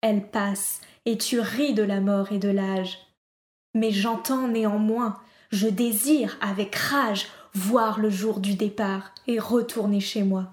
Elle 0.00 0.26
passe, 0.26 0.80
et 1.04 1.18
tu 1.18 1.40
ris 1.40 1.74
de 1.74 1.82
la 1.82 2.00
mort 2.00 2.32
et 2.32 2.38
de 2.38 2.48
l'âge. 2.48 2.98
Mais 3.74 3.90
j'entends 3.90 4.48
néanmoins, 4.48 5.18
je 5.50 5.68
désire 5.68 6.38
avec 6.40 6.74
rage 6.74 7.28
voir 7.54 8.00
le 8.00 8.10
jour 8.10 8.40
du 8.40 8.54
départ 8.54 9.14
et 9.26 9.38
retourner 9.38 10.00
chez 10.00 10.22
moi. 10.22 10.52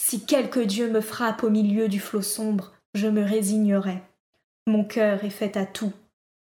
Si 0.00 0.24
quelque 0.24 0.60
Dieu 0.60 0.90
me 0.90 1.00
frappe 1.00 1.44
au 1.44 1.50
milieu 1.50 1.88
du 1.88 2.00
flot 2.00 2.22
sombre, 2.22 2.72
je 2.94 3.08
me 3.08 3.22
résignerai. 3.22 4.02
Mon 4.66 4.84
cœur 4.84 5.24
est 5.24 5.30
fait 5.30 5.56
à 5.56 5.66
tout. 5.66 5.92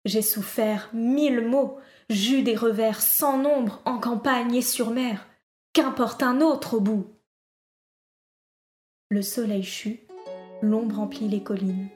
J'ai 0.06 0.22
souffert 0.22 0.90
mille 0.94 1.42
maux, 1.42 1.78
j'eus 2.10 2.42
des 2.42 2.56
revers 2.56 3.02
sans 3.02 3.38
nombre 3.38 3.82
en 3.86 4.00
campagne 4.00 4.56
et 4.56 4.62
sur 4.62 4.92
mer. 4.92 5.28
Qu'importe 5.78 6.24
un 6.24 6.42
autre 6.42 6.78
au 6.78 6.80
bout. 6.82 7.06
Le 9.12 9.22
soleil 9.22 9.62
chut, 9.62 10.00
l'ombre 10.64 11.00
emplit 11.00 11.28
les 11.28 11.44
collines. 11.44 11.90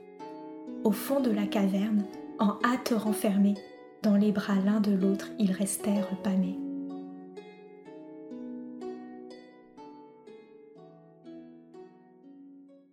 Au 0.84 0.92
fond 0.92 1.20
de 1.20 1.32
la 1.32 1.48
caverne, 1.48 2.06
en 2.38 2.60
hâte 2.64 2.94
renfermés, 2.96 3.56
dans 4.04 4.16
les 4.16 4.32
bras 4.32 4.60
l'un 4.64 4.82
de 4.82 4.92
l'autre, 4.92 5.30
ils 5.40 5.52
restèrent 5.52 6.16
pâmés. 6.22 6.60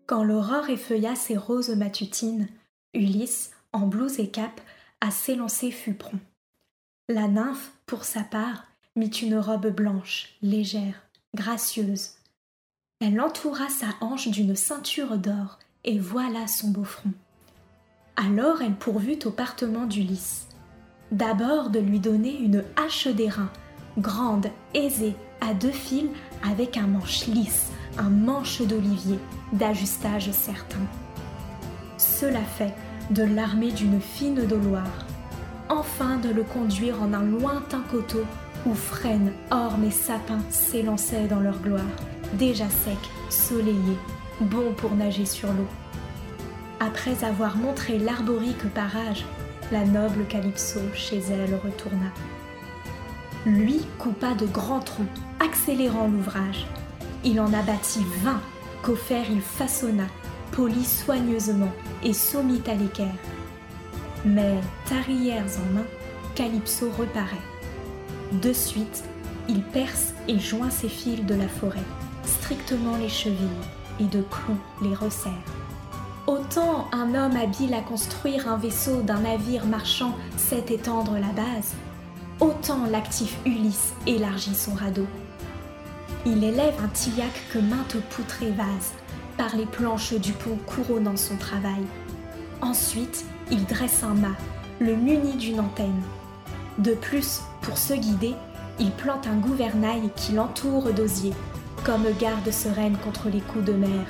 Quand 0.06 0.24
l'aurore 0.24 0.70
effeuilla 0.70 1.14
ses 1.14 1.36
roses 1.36 1.76
matutines, 1.76 2.48
Ulysse, 2.94 3.50
en 3.74 3.86
blouse 3.88 4.20
et 4.20 4.30
cape, 4.30 4.62
à 5.02 5.10
s'élancer 5.10 5.70
fut 5.70 5.92
prompt. 5.92 6.22
La 7.10 7.28
nymphe, 7.28 7.72
pour 7.84 8.04
sa 8.04 8.22
part, 8.22 8.67
mit 8.98 9.06
une 9.06 9.38
robe 9.38 9.68
blanche, 9.68 10.34
légère, 10.42 11.02
gracieuse, 11.34 12.10
elle 13.00 13.20
entoura 13.20 13.68
sa 13.68 13.86
hanche 14.00 14.28
d'une 14.28 14.56
ceinture 14.56 15.16
d'or, 15.18 15.60
et 15.84 16.00
voilà 16.00 16.48
son 16.48 16.70
beau 16.70 16.82
front. 16.82 17.12
Alors 18.16 18.60
elle 18.60 18.74
pourvut 18.74 19.20
au 19.24 19.30
partement 19.30 19.86
d'Ulysse. 19.86 20.48
D'abord 21.12 21.70
de 21.70 21.78
lui 21.78 22.00
donner 22.00 22.36
une 22.36 22.64
hache 22.76 23.06
d'airain, 23.06 23.50
grande, 23.98 24.48
aisée, 24.74 25.14
à 25.40 25.54
deux 25.54 25.70
fils, 25.70 26.10
avec 26.42 26.76
un 26.76 26.88
manche 26.88 27.26
lisse, 27.26 27.70
un 27.98 28.10
manche 28.10 28.60
d'olivier, 28.62 29.20
d'ajustage 29.52 30.32
certain. 30.32 30.84
Cela 31.98 32.42
fait 32.42 32.74
de 33.10 33.22
l'armée 33.22 33.70
d'une 33.70 34.00
fine 34.00 34.44
doloire, 34.44 35.06
enfin 35.68 36.16
de 36.16 36.30
le 36.30 36.42
conduire 36.42 37.00
en 37.00 37.12
un 37.12 37.22
lointain 37.22 37.84
coteau 37.90 38.24
où 38.66 38.74
frênes, 38.74 39.32
ormes 39.50 39.84
et 39.84 39.90
sapins 39.90 40.42
s'élançaient 40.50 41.26
dans 41.26 41.40
leur 41.40 41.58
gloire, 41.60 41.82
déjà 42.34 42.68
sec, 42.68 42.98
soleillé, 43.30 43.96
bon 44.40 44.72
pour 44.76 44.94
nager 44.94 45.24
sur 45.24 45.48
l'eau. 45.48 45.68
Après 46.80 47.24
avoir 47.24 47.56
montré 47.56 47.98
l'arborique 47.98 48.72
parage, 48.74 49.24
la 49.72 49.84
noble 49.84 50.24
Calypso 50.28 50.80
chez 50.94 51.18
elle 51.18 51.54
retourna. 51.54 52.12
Lui 53.46 53.80
coupa 53.98 54.34
de 54.34 54.46
grands 54.46 54.80
troncs, 54.80 55.06
accélérant 55.40 56.08
l'ouvrage. 56.08 56.66
Il 57.24 57.40
en 57.40 57.52
abattit 57.52 58.04
vingt, 58.22 58.40
qu'au 58.82 58.94
fer 58.94 59.24
il 59.30 59.40
façonna, 59.40 60.06
polit 60.52 60.84
soigneusement 60.84 61.72
et 62.02 62.12
sommit 62.12 62.62
à 62.66 62.74
l'équerre. 62.74 63.18
Mais, 64.24 64.60
tarières 64.88 65.44
en 65.44 65.74
main, 65.74 65.86
Calypso 66.34 66.90
reparaît. 66.96 67.57
De 68.32 68.52
suite, 68.52 69.04
il 69.48 69.62
perce 69.62 70.12
et 70.28 70.38
joint 70.38 70.70
ses 70.70 70.88
fils 70.88 71.24
de 71.24 71.34
la 71.34 71.48
forêt 71.48 71.84
strictement 72.28 72.96
les 72.96 73.08
chevilles 73.08 73.48
et 74.00 74.04
de 74.04 74.22
clous 74.22 74.58
les 74.82 74.94
resserre. 74.94 75.32
Autant 76.26 76.88
un 76.92 77.14
homme 77.14 77.36
habile 77.36 77.74
à 77.74 77.80
construire 77.80 78.48
un 78.48 78.58
vaisseau 78.58 79.00
d'un 79.00 79.20
navire 79.20 79.66
marchand 79.66 80.14
sait 80.36 80.64
étendre 80.68 81.14
la 81.14 81.32
base, 81.32 81.74
autant 82.38 82.84
l'actif 82.90 83.36
Ulysse 83.46 83.94
élargit 84.06 84.54
son 84.54 84.74
radeau. 84.74 85.06
Il 86.26 86.44
élève 86.44 86.74
un 86.84 86.88
tillac 86.88 87.32
que 87.52 87.58
maintes 87.58 88.00
poutres 88.10 88.42
évasent, 88.42 88.92
par 89.38 89.56
les 89.56 89.66
planches 89.66 90.14
du 90.14 90.32
pont 90.32 90.58
couronnant 90.66 91.16
son 91.16 91.36
travail. 91.36 91.82
Ensuite, 92.60 93.24
il 93.50 93.64
dresse 93.64 94.02
un 94.02 94.14
mât, 94.14 94.36
le 94.80 94.96
munit 94.96 95.36
d'une 95.36 95.60
antenne. 95.60 96.02
De 96.78 96.94
plus, 96.94 97.40
pour 97.62 97.76
se 97.76 97.92
guider, 97.94 98.34
il 98.78 98.92
plante 98.92 99.26
un 99.26 99.36
gouvernail 99.36 100.10
qui 100.14 100.32
l'entoure 100.32 100.92
d'osier, 100.92 101.32
comme 101.84 102.06
garde 102.20 102.50
sereine 102.52 102.96
contre 102.98 103.28
les 103.28 103.40
coups 103.40 103.64
de 103.64 103.72
mer. 103.72 104.06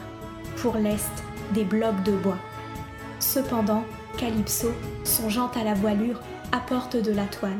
Pour 0.57 0.77
l'Est, 0.77 1.11
des 1.55 1.65
blocs 1.65 2.03
de 2.03 2.13
bois. 2.13 2.39
Cependant, 3.21 3.85
Calypso, 4.19 4.73
songeant 5.05 5.51
à 5.53 5.65
la 5.65 5.73
voilure, 5.73 6.21
apporte 6.53 6.97
de 6.97 7.13
la 7.13 7.25
toile. 7.25 7.59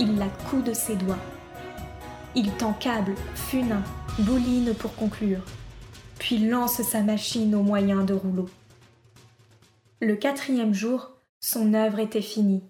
Il 0.00 0.16
la 0.18 0.28
coud 0.48 0.64
de 0.64 0.72
ses 0.72 0.96
doigts. 0.96 1.18
Il 2.34 2.50
tend 2.52 2.72
câble, 2.72 3.14
funin, 3.34 3.82
bouline 4.20 4.72
pour 4.74 4.94
conclure, 4.94 5.42
puis 6.18 6.38
lance 6.38 6.80
sa 6.80 7.02
machine 7.02 7.54
au 7.54 7.62
moyen 7.62 8.04
de 8.04 8.14
rouleaux. 8.14 8.48
Le 10.00 10.16
quatrième 10.16 10.72
jour, 10.72 11.10
son 11.40 11.74
œuvre 11.74 11.98
était 11.98 12.22
finie. 12.22 12.62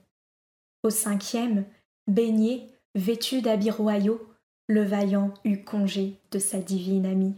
Au 0.83 0.91
cinquième, 0.91 1.65
baigné, 2.07 2.69
vêtu 2.95 3.41
d'habits 3.41 3.71
royaux, 3.71 4.21
le 4.69 4.83
vaillant 4.83 5.35
eut 5.45 5.65
congé 5.65 6.19
de 6.31 6.39
sa 6.39 6.59
divine 6.59 7.07
amie. 7.07 7.37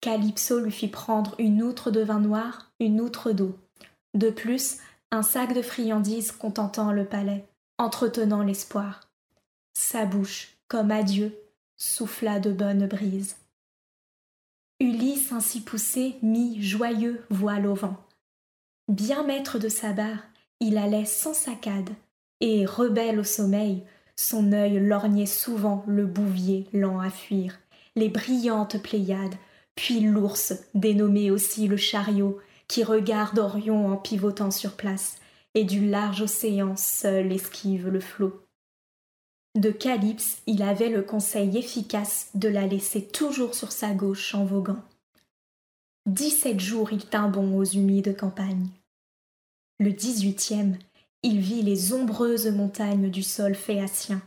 Calypso 0.00 0.60
lui 0.60 0.70
fit 0.70 0.88
prendre 0.88 1.34
une 1.38 1.62
outre 1.62 1.90
de 1.90 2.00
vin 2.00 2.20
noir, 2.20 2.70
une 2.80 3.00
outre 3.00 3.32
d'eau. 3.32 3.56
De 4.14 4.30
plus, 4.30 4.78
un 5.10 5.22
sac 5.22 5.54
de 5.54 5.62
friandises 5.62 6.32
contentant 6.32 6.92
le 6.92 7.04
palais, 7.04 7.46
entretenant 7.78 8.42
l'espoir. 8.42 9.00
Sa 9.74 10.04
bouche, 10.04 10.56
comme 10.68 10.90
adieu, 10.90 11.36
souffla 11.76 12.40
de 12.40 12.52
bonnes 12.52 12.86
brises. 12.86 13.36
Ulysse 14.80 15.32
ainsi 15.32 15.60
poussé 15.60 16.16
mit 16.22 16.62
joyeux 16.62 17.24
voile 17.30 17.66
au 17.66 17.74
vent. 17.74 17.96
Bien 18.86 19.24
maître 19.24 19.58
de 19.58 19.68
sa 19.68 19.92
barre, 19.92 20.22
il 20.60 20.78
allait 20.78 21.04
sans 21.04 21.34
saccade, 21.34 21.90
et, 22.40 22.66
rebelle 22.66 23.18
au 23.18 23.24
sommeil, 23.24 23.84
son 24.16 24.52
œil 24.52 24.78
lorgnait 24.80 25.26
souvent 25.26 25.84
le 25.86 26.06
bouvier 26.06 26.66
lent 26.72 26.98
à 26.98 27.10
fuir, 27.10 27.58
les 27.96 28.08
brillantes 28.08 28.82
Pléiades, 28.82 29.36
puis 29.74 30.00
l'ours, 30.00 30.54
dénommé 30.74 31.30
aussi 31.30 31.68
le 31.68 31.76
chariot, 31.76 32.38
qui 32.66 32.84
regarde 32.84 33.38
Orion 33.38 33.92
en 33.92 33.96
pivotant 33.96 34.50
sur 34.50 34.72
place, 34.72 35.18
et 35.54 35.64
du 35.64 35.88
large 35.88 36.22
océan 36.22 36.76
seul 36.76 37.32
esquive 37.32 37.88
le 37.88 38.00
flot. 38.00 38.42
De 39.54 39.70
Calypse, 39.70 40.42
il 40.46 40.62
avait 40.62 40.90
le 40.90 41.02
conseil 41.02 41.56
efficace 41.56 42.30
de 42.34 42.48
la 42.48 42.66
laisser 42.66 43.06
toujours 43.06 43.54
sur 43.54 43.72
sa 43.72 43.92
gauche 43.92 44.34
en 44.34 44.44
voguant. 44.44 44.82
Dix-sept 46.06 46.60
jours 46.60 46.92
il 46.92 47.04
tint 47.04 47.28
bon 47.28 47.56
aux 47.56 47.64
humides 47.64 48.16
campagnes. 48.16 48.68
Le 49.80 49.92
dix-huitième, 49.92 50.78
il 51.22 51.40
vit 51.40 51.62
les 51.62 51.92
ombreuses 51.92 52.48
montagnes 52.48 53.10
du 53.10 53.22
sol 53.22 53.54
phéacien, 53.54 54.22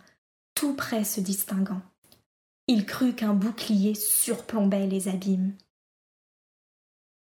tout 0.55 0.75
près 0.75 1.03
se 1.03 1.21
distinguant 1.21 1.81
il 2.71 2.85
crut 2.85 3.13
qu'un 3.17 3.33
bouclier 3.33 3.95
surplombait 3.95 4.87
les 4.87 5.09
abîmes. 5.09 5.53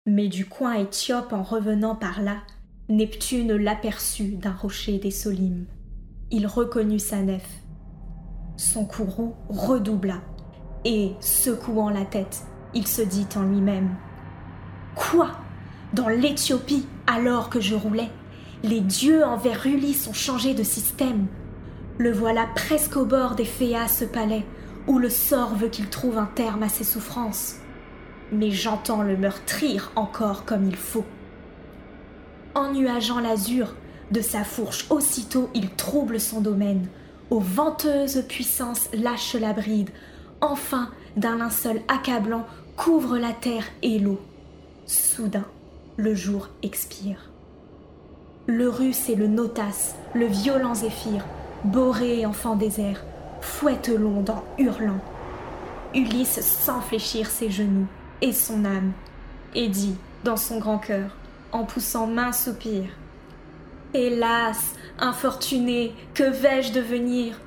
Mais 0.06 0.28
du 0.28 0.46
coin 0.46 0.74
éthiope 0.74 1.34
en 1.34 1.42
revenant 1.42 1.96
par 1.96 2.22
là, 2.22 2.38
Neptune 2.90 3.56
l'aperçut 3.56 4.36
d'un 4.36 4.54
rocher 4.54 5.00
des 5.00 5.10
Solimes. 5.10 5.66
Il 6.30 6.46
reconnut 6.46 7.00
sa 7.00 7.22
nef. 7.22 7.48
Son 8.56 8.86
courroux 8.86 9.34
redoubla, 9.50 10.22
et, 10.86 11.14
secouant 11.22 11.90
la 11.90 12.06
tête, 12.06 12.44
il 12.76 12.86
se 12.86 13.02
dit 13.02 13.28
en 13.36 13.42
lui-même 13.42 13.96
Quoi? 14.96 15.32
Dans 15.94 16.08
l'Éthiopie, 16.08 16.86
alors 17.08 17.50
que 17.50 17.60
je 17.60 17.74
roulais, 17.74 18.12
les 18.64 18.82
dieux 18.82 19.24
envers 19.24 19.66
Ulysse 19.66 20.08
ont 20.08 20.14
changé 20.14 20.54
de 20.54 20.64
système. 20.64 21.28
Le 21.98 22.12
voilà 22.12 22.48
presque 22.56 22.96
au 22.96 23.06
bord 23.06 23.36
des 23.36 23.46
Phéas 23.46 24.04
palais, 24.12 24.46
où 24.88 25.00
le 25.00 25.10
sort 25.10 25.56
veut 25.56 25.70
qu'il 25.70 25.90
trouve 25.90 26.18
un 26.18 26.30
terme 26.36 26.64
à 26.64 26.70
ses 26.70 26.84
souffrances. 26.84 27.56
Mais 28.32 28.52
j'entends 28.52 29.02
le 29.02 29.18
meurtrir 29.18 29.92
encore 29.96 30.46
comme 30.46 30.66
il 30.68 30.76
faut. 30.76 31.06
Ennuageant 32.54 33.20
l'azur, 33.20 33.74
de 34.12 34.22
sa 34.22 34.44
fourche 34.44 34.86
aussitôt 34.90 35.50
il 35.54 35.70
trouble 35.72 36.20
son 36.20 36.42
domaine, 36.42 36.88
aux 37.30 37.40
venteuses 37.40 38.24
puissances 38.28 38.90
lâche 38.94 39.36
la 39.36 39.54
bride, 39.54 39.90
enfin 40.42 40.90
d'un 41.16 41.38
linceul 41.38 41.82
accablant 41.88 42.46
couvre 42.76 43.18
la 43.18 43.32
terre 43.32 43.66
et 43.82 44.00
l'eau. 44.00 44.20
Soudain, 44.86 45.46
le 45.98 46.14
jour 46.14 46.50
expire. 46.62 47.31
Le 48.48 48.70
russe 48.70 49.08
et 49.08 49.16
le 49.16 49.28
notas, 49.28 49.96
le 50.16 50.26
violent 50.26 50.74
zéphyr, 50.74 51.24
Boré 51.64 52.26
enfant 52.26 52.56
désert, 52.56 53.04
fouette 53.40 53.90
l'onde 53.90 54.32
en 54.32 54.44
hurlant. 54.58 55.00
Ulysse 55.94 56.42
sans 56.42 56.82
fléchir 56.82 57.30
ses 57.30 57.52
genoux 57.52 57.86
et 58.22 58.34
son 58.34 58.66
âme, 58.66 58.94
et 59.54 59.68
dit 59.68 59.96
dans 60.24 60.38
son 60.38 60.58
grand 60.58 60.80
cœur, 60.80 61.16
en 61.52 61.66
poussant 61.66 62.08
main 62.08 62.32
soupir 62.32 62.86
Hélas, 63.94 64.74
infortuné, 64.98 65.94
que 66.16 66.24
vais-je 66.24 66.74
devenir? 66.74 67.40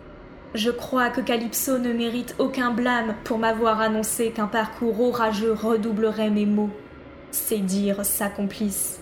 Je 0.54 0.70
crois 0.70 1.10
que 1.10 1.20
Calypso 1.20 1.78
ne 1.78 1.92
mérite 1.92 2.36
aucun 2.38 2.70
blâme 2.70 3.16
pour 3.24 3.38
m'avoir 3.38 3.80
annoncé 3.80 4.30
qu'un 4.30 4.46
parcours 4.46 5.00
orageux 5.00 5.54
redoublerait 5.54 6.30
mes 6.30 6.46
maux. 6.46 6.70
Ses 7.32 7.58
dires 7.58 8.04
s'accomplissent. 8.04 9.00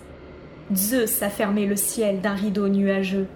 Zeus 0.76 1.22
a 1.22 1.30
fermé 1.30 1.66
le 1.66 1.76
ciel 1.76 2.20
d'un 2.20 2.34
rideau 2.34 2.68
nuageux. 2.68 3.26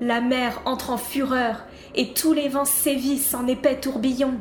La 0.00 0.20
mer 0.20 0.60
entre 0.64 0.90
en 0.90 0.96
fureur 0.96 1.64
et 1.94 2.12
tous 2.12 2.32
les 2.32 2.48
vents 2.48 2.64
sévissent 2.64 3.34
en 3.34 3.46
épais 3.46 3.80
tourbillons. 3.80 4.38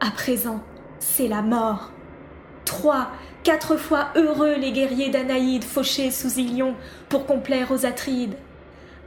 À 0.00 0.10
présent, 0.10 0.62
c'est 0.98 1.28
la 1.28 1.42
mort. 1.42 1.90
Trois, 2.64 3.10
quatre 3.42 3.76
fois 3.76 4.08
heureux 4.16 4.54
les 4.54 4.72
guerriers 4.72 5.10
d'Anaïde 5.10 5.64
fauchés 5.64 6.10
sous 6.10 6.38
Ilion 6.38 6.74
pour 7.08 7.26
complaire 7.26 7.72
aux 7.72 7.84
Atrides. 7.86 8.36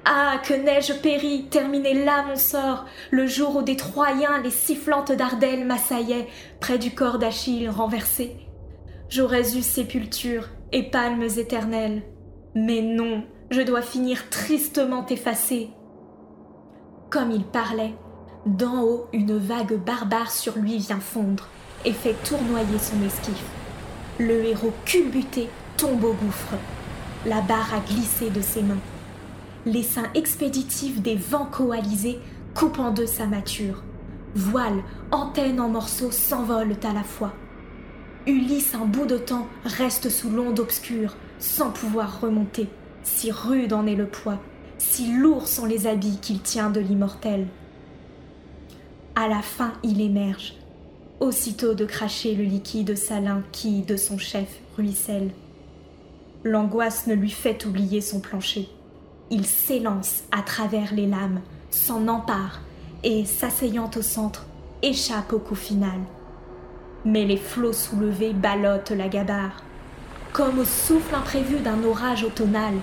Ah, 0.05 0.39
que 0.43 0.53
n'ai-je 0.53 0.93
péri, 0.93 1.47
terminé 1.49 2.05
là 2.05 2.23
mon 2.27 2.37
sort, 2.37 2.85
le 3.11 3.27
jour 3.27 3.57
où 3.57 3.61
des 3.61 3.75
Troyens 3.75 4.41
les 4.41 4.51
sifflantes 4.51 5.11
d'Ardelles 5.11 5.65
m'assaillaient 5.65 6.27
près 6.61 6.77
du 6.77 6.91
corps 6.91 7.19
d'Achille 7.19 7.69
renversé. 7.69 8.37
J'aurais 9.09 9.57
eu 9.57 9.61
sépulture 9.61 10.47
et 10.71 10.83
palmes 10.83 11.27
éternelles. 11.37 12.03
Mais 12.59 12.81
non, 12.81 13.23
je 13.51 13.61
dois 13.61 13.83
finir 13.83 14.31
tristement 14.31 15.05
effacé, 15.05 15.69
comme 17.11 17.29
il 17.29 17.43
parlait, 17.43 17.93
d'en 18.47 18.81
haut 18.81 19.05
une 19.13 19.37
vague 19.37 19.75
barbare 19.75 20.31
sur 20.31 20.57
lui 20.57 20.79
vient 20.79 20.99
fondre 20.99 21.49
et 21.85 21.93
fait 21.93 22.15
tournoyer 22.23 22.79
son 22.79 22.99
esquif. 23.05 23.43
Le 24.17 24.43
héros 24.43 24.73
culbuté 24.85 25.49
tombe 25.77 26.03
au 26.03 26.13
gouffre. 26.13 26.55
La 27.27 27.41
barre 27.41 27.75
a 27.75 27.79
glissé 27.79 28.31
de 28.31 28.41
ses 28.41 28.63
mains. 28.63 28.81
Les 29.67 29.83
seins 29.83 30.09
expéditifs 30.15 30.99
des 30.99 31.15
vents 31.15 31.45
coalisés 31.45 32.17
coupent 32.55 32.79
en 32.79 32.89
deux 32.89 33.05
sa 33.05 33.27
mature. 33.27 33.83
Voile, 34.33 34.81
antenne 35.11 35.61
en 35.61 35.69
morceaux 35.69 36.11
s'envolent 36.11 36.79
à 36.83 36.93
la 36.93 37.03
fois. 37.03 37.33
Ulysse, 38.25 38.73
un 38.73 38.85
bout 38.85 39.05
de 39.05 39.19
temps, 39.19 39.47
reste 39.63 40.09
sous 40.09 40.31
l'onde 40.31 40.59
obscure, 40.59 41.15
sans 41.39 41.71
pouvoir 41.71 42.21
remonter, 42.21 42.67
si 43.03 43.31
rude 43.31 43.73
en 43.73 43.85
est 43.85 43.95
le 43.95 44.07
poids, 44.07 44.39
si 44.77 45.11
lourds 45.11 45.47
sont 45.47 45.65
les 45.65 45.87
habits 45.87 46.19
qu'il 46.21 46.41
tient 46.41 46.69
de 46.69 46.79
l'immortel. 46.79 47.47
À 49.15 49.27
la 49.27 49.41
fin, 49.41 49.73
il 49.83 50.01
émerge, 50.01 50.55
aussitôt 51.19 51.73
de 51.73 51.85
cracher 51.85 52.35
le 52.35 52.43
liquide 52.43 52.95
salin 52.95 53.43
qui, 53.51 53.81
de 53.81 53.97
son 53.97 54.17
chef, 54.17 54.59
ruisselle. 54.75 55.31
L'angoisse 56.43 57.07
ne 57.07 57.13
lui 57.13 57.31
fait 57.31 57.65
oublier 57.65 58.01
son 58.01 58.19
plancher. 58.19 58.69
Il 59.31 59.45
s'élance 59.45 60.23
à 60.31 60.41
travers 60.41 60.93
les 60.93 61.07
lames, 61.07 61.41
s'en 61.71 62.07
empare 62.07 62.61
et, 63.03 63.25
s'asseyant 63.25 63.89
au 63.95 64.01
centre, 64.01 64.45
échappe 64.81 65.33
au 65.33 65.39
coup 65.39 65.55
final. 65.55 65.99
Mais 67.05 67.25
les 67.25 67.37
flots 67.37 67.73
soulevés 67.73 68.33
ballottent 68.33 68.91
la 68.91 69.07
gabarre. 69.07 69.63
Comme 70.37 70.59
au 70.59 70.65
souffle 70.65 71.15
imprévu 71.15 71.57
d'un 71.57 71.83
orage 71.83 72.23
automnal, 72.23 72.75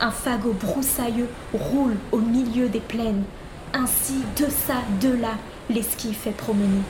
un 0.00 0.12
fagot 0.12 0.52
broussailleux 0.52 1.26
roule 1.52 1.96
au 2.12 2.18
milieu 2.18 2.68
des 2.68 2.78
plaines. 2.78 3.24
Ainsi, 3.74 4.22
de 4.36 4.44
ça, 4.48 4.74
de 5.00 5.08
là, 5.20 5.32
l'esquif 5.68 6.28
est 6.28 6.36
promené. 6.36 6.82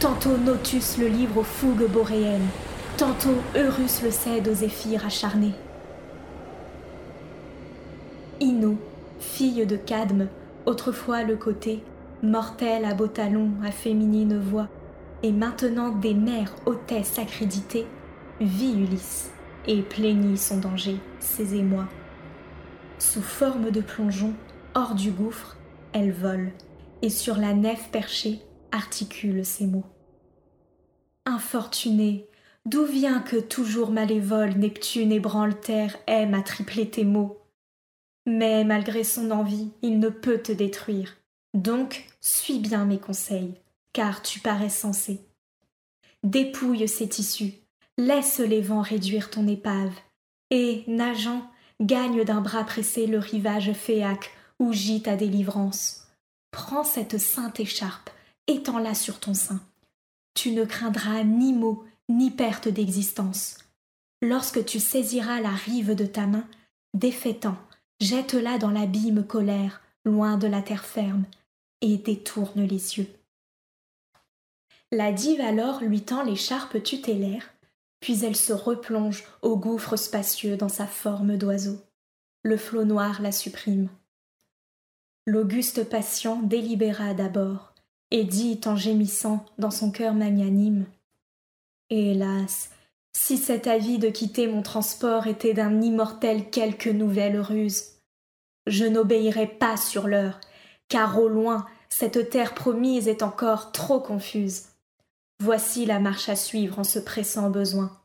Tantôt 0.00 0.36
Notus 0.36 0.98
le 0.98 1.06
livre 1.06 1.38
aux 1.38 1.44
fougues 1.44 1.88
boréennes, 1.88 2.48
tantôt 2.96 3.36
Eurus 3.54 4.02
le 4.02 4.10
cède 4.10 4.48
aux 4.48 4.54
zéphyrs 4.54 5.06
acharnés. 5.06 5.54
Ino, 8.40 8.78
fille 9.20 9.64
de 9.64 9.76
Cadme, 9.76 10.26
autrefois 10.66 11.22
le 11.22 11.36
côté, 11.36 11.84
mortelle 12.24 12.84
à 12.84 12.94
beau 12.94 13.06
talon, 13.06 13.50
à 13.64 13.70
féminine 13.70 14.36
voix, 14.40 14.66
et 15.22 15.30
maintenant 15.30 15.90
des 15.90 16.14
mères 16.14 16.56
hôtesses 16.66 17.20
accréditées, 17.20 17.86
vit 18.40 18.72
Ulysse 18.72 19.30
et 19.66 19.82
plaignit 19.82 20.38
son 20.38 20.58
danger, 20.58 20.96
ses 21.18 21.54
émois. 21.54 21.88
Sous 22.98 23.22
forme 23.22 23.70
de 23.70 23.80
plongeon, 23.80 24.32
hors 24.74 24.94
du 24.94 25.10
gouffre, 25.10 25.56
elle 25.92 26.12
vole, 26.12 26.52
et 27.02 27.10
sur 27.10 27.36
la 27.36 27.52
nef 27.52 27.90
perchée 27.90 28.40
articule 28.72 29.44
ces 29.44 29.66
mots. 29.66 29.86
Infortuné, 31.26 32.28
d'où 32.64 32.84
vient 32.84 33.20
que 33.20 33.36
toujours 33.36 33.90
malévole 33.90 34.54
Neptune 34.54 35.12
ébranle 35.12 35.58
terre 35.60 35.96
aime 36.06 36.34
à 36.34 36.42
tripler 36.42 36.88
tes 36.88 37.04
mots? 37.04 37.38
Mais 38.26 38.64
malgré 38.64 39.04
son 39.04 39.30
envie, 39.30 39.70
il 39.82 39.98
ne 39.98 40.08
peut 40.08 40.38
te 40.38 40.52
détruire. 40.52 41.16
Donc, 41.52 42.06
suis 42.20 42.58
bien 42.58 42.84
mes 42.84 42.98
conseils, 42.98 43.54
car 43.92 44.22
tu 44.22 44.40
parais 44.40 44.68
sensé. 44.68 45.20
Dépouille 46.22 46.86
ces 46.86 47.08
tissus, 47.08 47.54
laisse 47.98 48.38
les 48.38 48.60
vents 48.60 48.82
réduire 48.82 49.30
ton 49.30 49.46
épave, 49.46 49.94
et, 50.50 50.84
nageant, 50.86 51.48
gagne 51.80 52.24
d'un 52.24 52.40
bras 52.40 52.64
pressé 52.64 53.06
le 53.06 53.18
rivage 53.18 53.72
féaque 53.72 54.30
où 54.58 54.72
gît 54.72 55.02
ta 55.02 55.16
délivrance. 55.16 56.06
Prends 56.50 56.84
cette 56.84 57.18
sainte 57.18 57.60
écharpe, 57.60 58.10
étends-la 58.46 58.94
sur 58.94 59.20
ton 59.20 59.34
sein. 59.34 59.60
Tu 60.34 60.52
ne 60.52 60.64
craindras 60.64 61.24
ni 61.24 61.52
maux, 61.52 61.84
ni 62.08 62.30
perte 62.30 62.68
d'existence. 62.68 63.58
Lorsque 64.22 64.64
tu 64.64 64.80
saisiras 64.80 65.40
la 65.40 65.50
rive 65.50 65.94
de 65.94 66.06
ta 66.06 66.26
main, 66.26 66.46
défaitant, 66.94 67.56
jette-la 68.00 68.58
dans 68.58 68.70
l'abîme 68.70 69.24
colère, 69.24 69.80
loin 70.04 70.36
de 70.36 70.46
la 70.46 70.62
terre 70.62 70.84
ferme, 70.84 71.24
et 71.80 71.96
détourne 71.96 72.62
les 72.62 72.98
yeux. 72.98 73.08
La 74.92 75.12
dive 75.12 75.40
alors 75.40 75.82
lui 75.82 76.02
tend 76.02 76.22
l'écharpe 76.22 76.82
tutélaire, 76.82 77.54
puis 78.00 78.24
elle 78.24 78.36
se 78.36 78.52
replonge 78.52 79.24
au 79.42 79.56
gouffre 79.56 79.96
spacieux 79.96 80.56
dans 80.56 80.68
sa 80.68 80.86
forme 80.86 81.36
d'oiseau. 81.36 81.78
Le 82.42 82.56
flot 82.56 82.84
noir 82.84 83.20
la 83.20 83.32
supprime. 83.32 83.88
L'auguste 85.26 85.84
patient 85.84 86.40
délibéra 86.42 87.14
d'abord, 87.14 87.74
et 88.10 88.24
dit 88.24 88.60
en 88.64 88.74
gémissant 88.74 89.44
dans 89.58 89.70
son 89.70 89.90
cœur 89.90 90.14
magnanime 90.14 90.86
Hélas, 91.90 92.70
si 93.12 93.36
cet 93.36 93.66
avis 93.66 93.98
de 93.98 94.08
quitter 94.08 94.46
mon 94.46 94.62
transport 94.62 95.26
était 95.26 95.54
d'un 95.54 95.82
immortel 95.82 96.48
quelque 96.50 96.88
nouvelle 96.88 97.38
ruse, 97.38 98.00
je 98.66 98.84
n'obéirais 98.84 99.46
pas 99.46 99.76
sur 99.76 100.08
l'heure, 100.08 100.40
car 100.88 101.20
au 101.20 101.28
loin 101.28 101.66
cette 101.88 102.30
terre 102.30 102.54
promise 102.54 103.08
est 103.08 103.22
encore 103.22 103.72
trop 103.72 104.00
confuse. 104.00 104.69
Voici 105.42 105.86
la 105.86 106.00
marche 106.00 106.28
à 106.28 106.36
suivre 106.36 106.78
en 106.78 106.84
ce 106.84 106.98
pressant 106.98 107.48
besoin. 107.48 107.98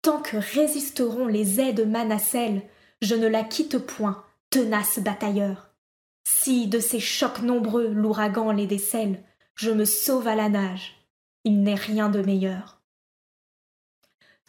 Tant 0.00 0.22
que 0.22 0.38
résisteront 0.38 1.26
les 1.26 1.60
aides 1.60 1.86
manacelles, 1.86 2.62
je 3.02 3.14
ne 3.14 3.26
la 3.26 3.44
quitte 3.44 3.76
point, 3.76 4.24
tenace 4.48 4.98
batailleur. 4.98 5.74
Si 6.26 6.66
de 6.66 6.80
ces 6.80 6.98
chocs 6.98 7.42
nombreux 7.42 7.88
l'ouragan 7.88 8.52
les 8.52 8.66
décèle, 8.66 9.22
je 9.54 9.70
me 9.70 9.84
sauve 9.84 10.28
à 10.28 10.34
la 10.34 10.48
nage. 10.48 10.94
Il 11.44 11.62
n'est 11.62 11.74
rien 11.74 12.08
de 12.08 12.22
meilleur. 12.22 12.80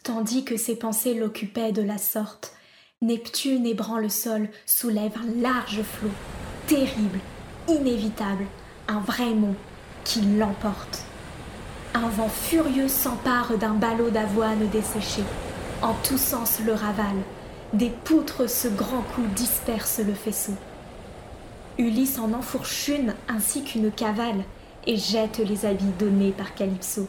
Tandis 0.02 0.44
que 0.44 0.56
ses 0.56 0.76
pensées 0.76 1.12
l'occupaient 1.12 1.72
de 1.72 1.82
la 1.82 1.98
sorte, 1.98 2.54
Neptune 3.02 3.66
ébranle 3.66 4.04
le 4.04 4.08
sol 4.08 4.48
soulève 4.64 5.16
un 5.18 5.42
large 5.42 5.82
flot, 5.82 6.10
terrible, 6.66 7.20
inévitable, 7.68 8.46
un 8.88 9.00
vrai 9.00 9.34
mont 9.34 9.56
qui 10.04 10.22
l'emporte. 10.22 11.07
Un 11.94 12.08
vent 12.08 12.28
furieux 12.28 12.88
s'empare 12.88 13.56
d'un 13.56 13.74
ballot 13.74 14.10
d'avoine 14.10 14.68
desséché. 14.68 15.22
En 15.82 15.94
tous 15.94 16.18
sens 16.18 16.60
le 16.64 16.72
ravale. 16.72 17.22
Des 17.72 17.90
poutres 17.90 18.48
ce 18.48 18.68
grand 18.68 19.02
coup 19.02 19.26
dispersent 19.34 20.00
le 20.06 20.14
faisceau. 20.14 20.54
Ulysse 21.78 22.18
en 22.18 22.32
enfourche 22.32 22.88
une 22.88 23.14
ainsi 23.28 23.62
qu'une 23.62 23.90
cavale 23.90 24.44
et 24.86 24.96
jette 24.96 25.38
les 25.38 25.66
habits 25.66 25.92
donnés 25.98 26.32
par 26.32 26.54
Calypso. 26.54 27.08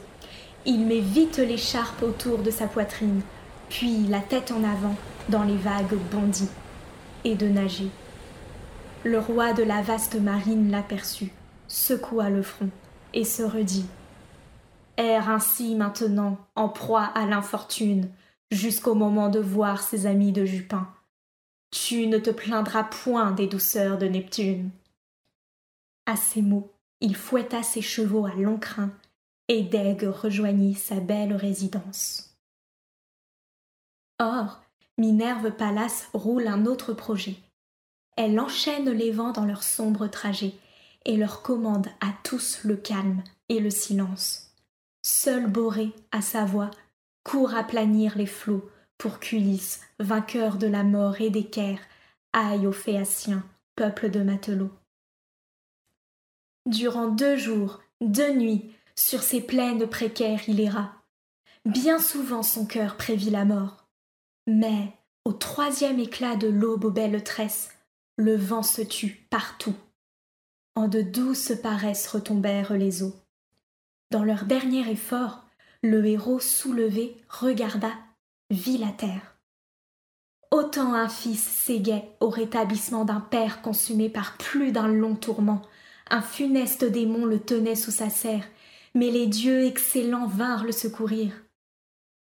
Il 0.65 0.85
met 0.85 0.99
vite 0.99 1.37
l'écharpe 1.37 2.03
autour 2.03 2.39
de 2.39 2.51
sa 2.51 2.67
poitrine, 2.67 3.21
puis 3.69 4.05
la 4.07 4.19
tête 4.19 4.51
en 4.51 4.63
avant 4.63 4.95
dans 5.29 5.43
les 5.43 5.55
vagues 5.55 5.97
bondit, 6.11 6.49
et 7.23 7.35
de 7.35 7.47
nager. 7.47 7.89
Le 9.03 9.19
roi 9.19 9.53
de 9.53 9.63
la 9.63 9.81
vaste 9.81 10.19
marine 10.19 10.71
l'aperçut, 10.71 11.31
secoua 11.67 12.29
le 12.29 12.41
front 12.41 12.69
et 13.13 13.23
se 13.23 13.43
redit 13.43 13.85
Erre 14.99 15.29
ainsi 15.29 15.75
maintenant 15.75 16.37
en 16.57 16.67
proie 16.67 17.05
à 17.05 17.25
l'infortune, 17.25 18.09
jusqu'au 18.51 18.95
moment 18.95 19.29
de 19.29 19.39
voir 19.39 19.81
ses 19.81 20.05
amis 20.05 20.33
de 20.33 20.43
Jupin. 20.43 20.93
Tu 21.71 22.05
ne 22.07 22.17
te 22.17 22.29
plaindras 22.29 22.83
point 22.83 23.31
des 23.31 23.47
douceurs 23.47 23.97
de 23.97 24.07
Neptune. 24.07 24.71
À 26.05 26.17
ces 26.17 26.41
mots, 26.41 26.73
il 26.99 27.15
fouetta 27.15 27.63
ses 27.63 27.81
chevaux 27.81 28.25
à 28.25 28.33
long 28.33 28.57
crin, 28.57 28.91
et 29.47 29.63
Dègue 29.63 30.03
rejoignit 30.03 30.75
sa 30.75 30.99
belle 30.99 31.33
résidence. 31.33 32.35
Or, 34.19 34.59
Minerve 34.97 35.51
Pallas 35.51 36.09
roule 36.13 36.47
un 36.47 36.65
autre 36.65 36.91
projet. 36.91 37.37
Elle 38.17 38.37
enchaîne 38.37 38.89
les 38.89 39.11
vents 39.11 39.31
dans 39.31 39.45
leur 39.45 39.63
sombre 39.63 40.07
trajet 40.07 40.55
et 41.05 41.15
leur 41.15 41.41
commande 41.41 41.87
à 42.01 42.07
tous 42.25 42.65
le 42.65 42.75
calme 42.75 43.23
et 43.47 43.61
le 43.61 43.69
silence. 43.69 44.48
Seul 45.01 45.47
Boré, 45.47 45.93
à 46.11 46.21
sa 46.21 46.45
voix, 46.45 46.71
court 47.23 47.55
aplanir 47.55 48.17
les 48.17 48.25
flots 48.25 48.69
pour 48.97 49.19
qu'Ulysse, 49.19 49.81
vainqueur 49.99 50.57
de 50.57 50.67
la 50.67 50.83
mort 50.83 51.21
et 51.21 51.29
des 51.29 51.45
caires, 51.45 51.81
aille 52.33 52.67
aux 52.67 52.73
Phéaciens, 52.73 53.43
peuple 53.75 54.09
de 54.09 54.21
matelots. 54.21 54.73
Durant 56.65 57.07
deux 57.07 57.37
jours, 57.37 57.81
deux 58.01 58.33
nuits, 58.33 58.71
sur 58.95 59.23
ces 59.23 59.41
plaines 59.41 59.87
précaires 59.87 60.41
il 60.49 60.59
ira. 60.59 60.93
Bien 61.65 61.99
souvent 61.99 62.43
son 62.43 62.65
cœur 62.65 62.97
prévit 62.97 63.29
la 63.29 63.45
mort. 63.45 63.87
Mais, 64.47 64.93
au 65.23 65.31
troisième 65.31 65.99
éclat 65.99 66.35
de 66.35 66.47
l'aube 66.47 66.85
aux 66.85 66.91
belles 66.91 67.23
tresses, 67.23 67.69
le 68.17 68.35
vent 68.35 68.63
se 68.63 68.81
tut 68.81 69.25
partout. 69.29 69.75
En 70.75 70.87
de 70.87 71.01
douces 71.01 71.53
paresses 71.61 72.07
retombèrent 72.07 72.73
les 72.73 73.03
eaux. 73.03 73.15
Dans 74.11 74.23
leur 74.23 74.45
dernier 74.45 74.89
effort, 74.89 75.45
le 75.83 76.03
héros 76.05 76.39
soulevé 76.39 77.15
regarda, 77.29 77.91
vit 78.49 78.79
la 78.79 78.91
terre. 78.91 79.35
Autant 80.51 80.93
un 80.93 81.07
fils 81.07 81.43
s'égait 81.43 82.09
au 82.19 82.29
rétablissement 82.29 83.05
d'un 83.05 83.19
père 83.19 83.61
consumé 83.61 84.09
par 84.09 84.35
plus 84.37 84.71
d'un 84.71 84.87
long 84.87 85.15
tourment, 85.15 85.61
un 86.09 86.23
funeste 86.23 86.83
démon 86.85 87.25
le 87.25 87.39
tenait 87.39 87.75
sous 87.75 87.91
sa 87.91 88.09
serre, 88.09 88.45
mais 88.95 89.11
les 89.11 89.27
dieux 89.27 89.65
excellents 89.65 90.25
vinrent 90.25 90.63
le 90.63 90.71
secourir. 90.71 91.31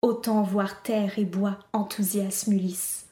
Autant 0.03 0.43
voir 0.43 0.83
terre 0.83 1.17
et 1.17 1.25
bois 1.25 1.57
enthousiasme 1.73 2.53
Ulysse. 2.53 3.07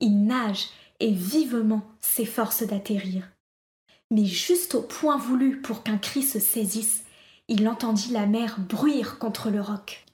Il 0.00 0.26
nage 0.26 0.68
et 0.98 1.12
vivement 1.12 1.82
s'efforce 2.00 2.64
d'atterrir. 2.64 3.28
Mais 4.10 4.24
juste 4.24 4.74
au 4.74 4.82
point 4.82 5.16
voulu 5.16 5.60
pour 5.60 5.84
qu'un 5.84 5.98
cri 5.98 6.22
se 6.22 6.40
saisisse, 6.40 7.03
il 7.48 7.68
entendit 7.68 8.12
la 8.12 8.26
mer 8.26 8.56
bruire 8.58 9.18
contre 9.18 9.50
le 9.50 9.60
roc. 9.60 10.04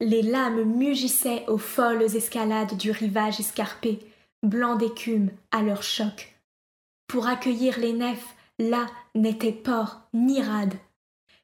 Les 0.00 0.22
lames 0.22 0.62
mugissaient 0.62 1.44
aux 1.48 1.58
folles 1.58 2.02
escalades 2.14 2.76
du 2.76 2.90
rivage 2.90 3.40
escarpé, 3.40 3.98
blanc 4.42 4.76
d'écume 4.76 5.30
à 5.50 5.62
leur 5.62 5.82
choc. 5.82 6.36
Pour 7.08 7.26
accueillir 7.26 7.78
les 7.78 7.92
nefs, 7.92 8.34
là 8.58 8.86
n'était 9.14 9.52
port 9.52 10.02
ni 10.14 10.40
rade. 10.42 10.74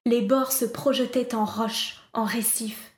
Les 0.07 0.21
bords 0.21 0.53
se 0.53 0.65
projetaient 0.65 1.35
en 1.35 1.45
roches, 1.45 2.01
en 2.13 2.25
récifs. 2.25 2.93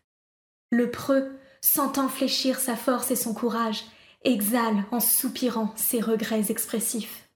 Le 0.71 0.91
preux, 0.91 1.39
sentant 1.61 2.09
fléchir 2.09 2.59
sa 2.59 2.77
force 2.77 3.11
et 3.11 3.17
son 3.17 3.33
courage, 3.33 3.85
exhale 4.25 4.85
en 4.91 5.01
soupirant 5.01 5.73
ses 5.77 6.01
regrets 6.01 6.51
expressifs. 6.51 7.29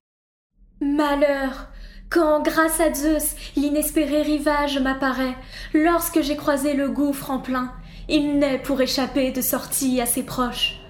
Malheur 0.80 1.69
quand, 2.11 2.42
grâce 2.42 2.81
à 2.81 2.92
Zeus, 2.92 3.37
l'inespéré 3.57 4.23
rivage 4.23 4.79
m'apparaît, 4.81 5.37
lorsque 5.73 6.20
j'ai 6.23 6.37
croisé 6.37 6.75
le 6.75 6.88
gouffre 6.88 7.31
en 7.31 7.38
plein, 7.38 7.73
il 8.09 8.38
n'est 8.38 8.59
pour 8.59 8.81
échapper 8.81 9.31
de 9.31 9.40
sortie 9.40 10.01
assez 10.01 10.25
proche. 10.25 10.81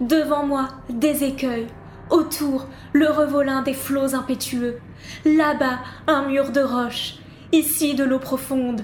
Devant 0.00 0.46
moi, 0.46 0.68
des 0.88 1.24
écueils, 1.24 1.66
autour, 2.10 2.68
le 2.92 3.10
revolin 3.10 3.62
des 3.62 3.74
flots 3.74 4.14
impétueux, 4.14 4.78
là-bas, 5.24 5.80
un 6.06 6.28
mur 6.28 6.52
de 6.52 6.60
roche, 6.60 7.16
ici 7.50 7.94
de 7.94 8.04
l'eau 8.04 8.20
profonde. 8.20 8.82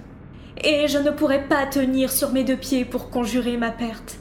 et 0.63 0.87
je 0.89 0.99
ne 0.99 1.11
pourrai 1.11 1.43
pas 1.49 1.67
tenir 1.67 2.11
sur 2.11 2.31
mes 2.31 2.45
deux 2.45 2.57
pieds 2.57 2.85
pour 2.85 3.11
conjurer 3.11 3.57
ma 3.57 3.71
perte. 3.71 4.19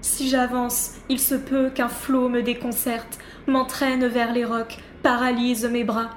Si 0.00 0.28
j'avance, 0.28 0.94
il 1.08 1.18
se 1.18 1.34
peut 1.34 1.70
qu'un 1.70 1.88
flot 1.88 2.28
me 2.28 2.42
déconcerte, 2.42 3.18
m'entraîne 3.46 4.06
vers 4.06 4.32
les 4.32 4.44
rocs, 4.44 4.76
paralyse 5.02 5.64
mes 5.64 5.84
bras. 5.84 6.10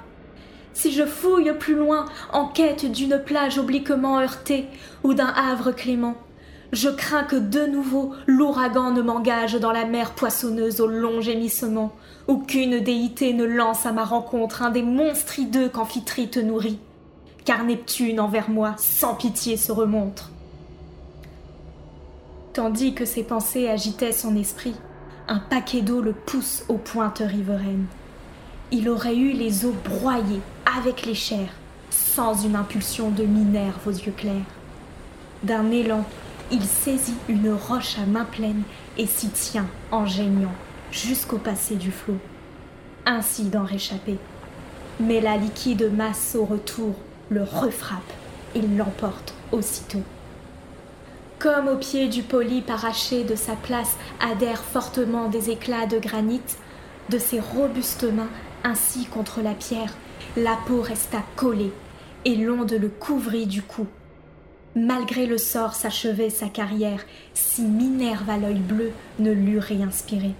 Si 0.74 0.92
je 0.92 1.04
fouille 1.04 1.52
plus 1.58 1.74
loin, 1.74 2.06
en 2.32 2.46
quête 2.46 2.90
d'une 2.90 3.18
plage 3.18 3.58
obliquement 3.58 4.20
heurtée 4.20 4.66
ou 5.04 5.14
d'un 5.14 5.26
havre 5.26 5.70
clément, 5.72 6.16
je 6.72 6.88
crains 6.88 7.24
que 7.24 7.36
de 7.36 7.66
nouveau 7.66 8.12
l'ouragan 8.26 8.92
ne 8.92 9.02
m'engage 9.02 9.54
dans 9.54 9.72
la 9.72 9.84
mer 9.84 10.12
poissonneuse 10.12 10.80
au 10.80 10.86
long 10.86 11.20
gémissement, 11.20 11.92
ou 12.28 12.38
qu'une 12.38 12.80
déité 12.80 13.34
ne 13.34 13.44
lance 13.44 13.84
à 13.84 13.92
ma 13.92 14.04
rencontre 14.04 14.62
un 14.62 14.70
des 14.70 14.82
monstres 14.82 15.38
hideux 15.38 15.68
qu'Amphitrite 15.68 16.38
nourrit, 16.38 16.78
car 17.44 17.64
Neptune 17.64 18.20
envers 18.20 18.48
moi 18.48 18.74
sans 18.78 19.14
pitié 19.14 19.58
se 19.58 19.72
remontre. 19.72 20.30
Tandis 22.54 22.94
que 22.94 23.04
ses 23.04 23.22
pensées 23.22 23.68
agitaient 23.68 24.12
son 24.12 24.36
esprit, 24.36 24.74
un 25.28 25.38
paquet 25.38 25.82
d'eau 25.82 26.00
le 26.00 26.12
pousse 26.12 26.64
aux 26.68 26.78
pointes 26.78 27.22
riveraines. 27.24 27.86
Il 28.74 28.88
aurait 28.88 29.16
eu 29.16 29.32
les 29.32 29.66
eaux 29.66 29.76
broyées 29.84 30.40
avec 30.78 31.04
les 31.04 31.14
chairs, 31.14 31.52
sans 31.90 32.42
une 32.42 32.56
impulsion 32.56 33.10
de 33.10 33.22
Minerve 33.22 33.86
aux 33.86 33.90
yeux 33.90 34.14
clairs. 34.16 34.46
D'un 35.42 35.70
élan, 35.70 36.06
il 36.50 36.64
saisit 36.64 37.18
une 37.28 37.52
roche 37.52 37.98
à 37.98 38.06
main 38.06 38.24
pleine 38.24 38.62
et 38.96 39.04
s'y 39.04 39.28
tient 39.28 39.66
en 39.90 40.04
geignant 40.04 40.54
jusqu'au 40.90 41.36
passé 41.36 41.76
du 41.76 41.92
flot. 41.92 42.16
Ainsi 43.04 43.44
d'en 43.44 43.64
réchapper. 43.64 44.16
Mais 45.00 45.20
la 45.20 45.36
liquide 45.36 45.92
masse 45.94 46.34
au 46.34 46.46
retour 46.46 46.94
le 47.28 47.42
refrappe 47.42 48.00
et 48.54 48.62
l'emporte 48.62 49.34
aussitôt. 49.52 50.02
Comme 51.38 51.68
au 51.68 51.76
pied 51.76 52.08
du 52.08 52.22
polype 52.22 52.70
arraché 52.70 53.24
de 53.24 53.34
sa 53.34 53.54
place 53.54 53.96
adhèrent 54.20 54.64
fortement 54.64 55.28
des 55.28 55.50
éclats 55.50 55.86
de 55.86 55.98
granit, 55.98 56.40
de 57.12 57.18
ses 57.18 57.40
robustes 57.40 58.04
mains 58.04 58.30
ainsi 58.64 59.06
contre 59.06 59.40
la 59.40 59.54
pierre, 59.54 59.94
la 60.36 60.58
peau 60.66 60.80
resta 60.80 61.22
collée 61.36 61.72
et 62.24 62.34
l'onde 62.34 62.72
le 62.72 62.88
couvrit 62.88 63.46
du 63.46 63.62
cou 63.62 63.86
malgré 64.74 65.26
le 65.26 65.38
sort 65.38 65.74
s'achevait 65.74 66.30
sa 66.30 66.48
carrière, 66.48 67.04
si 67.34 67.62
Minerve 67.62 68.28
à 68.30 68.38
l'œil 68.38 68.60
bleu 68.60 68.92
ne 69.18 69.32
l'eût 69.32 69.58
réinspiré. 69.58 70.34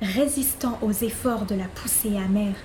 Résistant 0.00 0.78
aux 0.82 0.92
efforts 0.92 1.44
de 1.44 1.54
la 1.54 1.66
poussée 1.66 2.16
amère, 2.16 2.56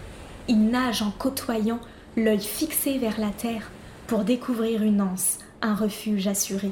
il 0.48 0.70
nage 0.70 1.02
en 1.02 1.12
côtoyant 1.12 1.80
l'œil 2.16 2.42
fixé 2.42 2.98
vers 2.98 3.20
la 3.20 3.30
terre 3.30 3.72
pour 4.08 4.24
découvrir 4.24 4.84
une 4.84 5.02
anse, 5.02 5.40
un 5.62 5.76
refuge 5.76 6.28
assuré. 6.28 6.72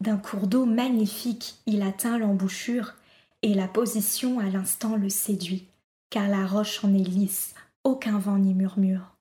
D'un 0.00 0.16
cours 0.16 0.46
d'eau 0.46 0.64
magnifique, 0.64 1.56
il 1.66 1.82
atteint 1.82 2.18
l'embouchure, 2.18 2.94
et 3.42 3.54
la 3.54 3.68
position 3.68 4.38
à 4.38 4.44
l'instant 4.44 4.96
le 4.96 5.08
séduit, 5.08 5.66
car 6.10 6.28
la 6.28 6.46
roche 6.46 6.84
en 6.84 6.94
est 6.94 7.08
lisse, 7.08 7.54
aucun 7.84 8.18
vent 8.18 8.38
n'y 8.38 8.54
murmure 8.54 9.18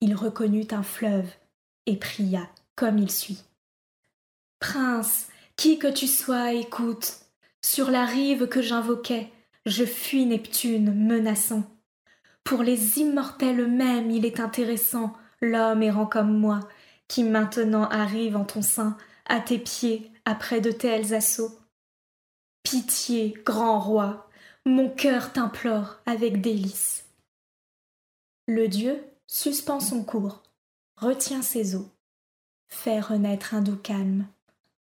il 0.00 0.14
reconnut 0.14 0.68
un 0.70 0.82
fleuve 0.82 1.28
et 1.86 1.96
pria 1.96 2.48
comme 2.74 2.98
il 2.98 3.10
suit. 3.10 3.42
Prince, 4.60 5.28
qui 5.56 5.78
que 5.78 5.86
tu 5.86 6.06
sois, 6.06 6.52
écoute. 6.52 7.20
Sur 7.62 7.90
la 7.90 8.04
rive 8.04 8.46
que 8.46 8.62
j'invoquais, 8.62 9.30
je 9.64 9.84
fuis 9.84 10.26
Neptune 10.26 10.94
menaçant. 10.94 11.64
Pour 12.44 12.62
les 12.62 12.98
immortels 12.98 13.60
eux-mêmes, 13.60 14.10
il 14.10 14.24
est 14.24 14.40
intéressant, 14.40 15.14
l'homme 15.40 15.82
errant 15.82 16.06
comme 16.06 16.38
moi, 16.38 16.60
qui 17.08 17.24
maintenant 17.24 17.88
arrive 17.88 18.36
en 18.36 18.44
ton 18.44 18.62
sein, 18.62 18.96
à 19.26 19.40
tes 19.40 19.58
pieds, 19.58 20.12
après 20.24 20.60
de 20.60 20.70
tels 20.70 21.14
assauts. 21.14 21.58
Pitié, 22.68 23.32
grand 23.44 23.78
roi, 23.78 24.28
mon 24.64 24.90
cœur 24.90 25.32
t'implore 25.32 26.00
avec 26.04 26.40
délice. 26.40 27.04
Le 28.48 28.66
dieu, 28.66 29.04
suspend 29.28 29.78
son 29.78 30.02
cours, 30.02 30.42
retient 30.96 31.42
ses 31.42 31.76
eaux, 31.76 31.88
fait 32.66 32.98
renaître 32.98 33.54
un 33.54 33.60
doux 33.60 33.76
calme, 33.76 34.26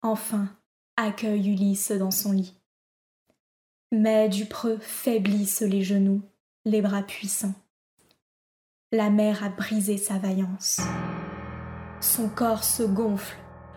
enfin 0.01 0.49
accueille 0.97 1.51
Ulysse 1.51 1.93
dans 1.93 2.11
son 2.11 2.33
lit. 2.33 2.55
Mais 3.93 4.31
du 4.31 4.47
preux 4.47 4.79
faiblissent 4.79 5.61
les 5.61 5.83
genoux, 5.83 6.23
les 6.65 6.81
bras 6.81 7.03
puissants. 7.03 7.55
La 8.91 9.11
mer 9.11 9.45
a 9.45 9.51
brisé 9.51 9.99
sa 9.99 10.17
vaillance. 10.17 10.81
Son 12.01 12.31
corps 12.31 12.65
se 12.65 12.85
gonfle, 12.85 13.37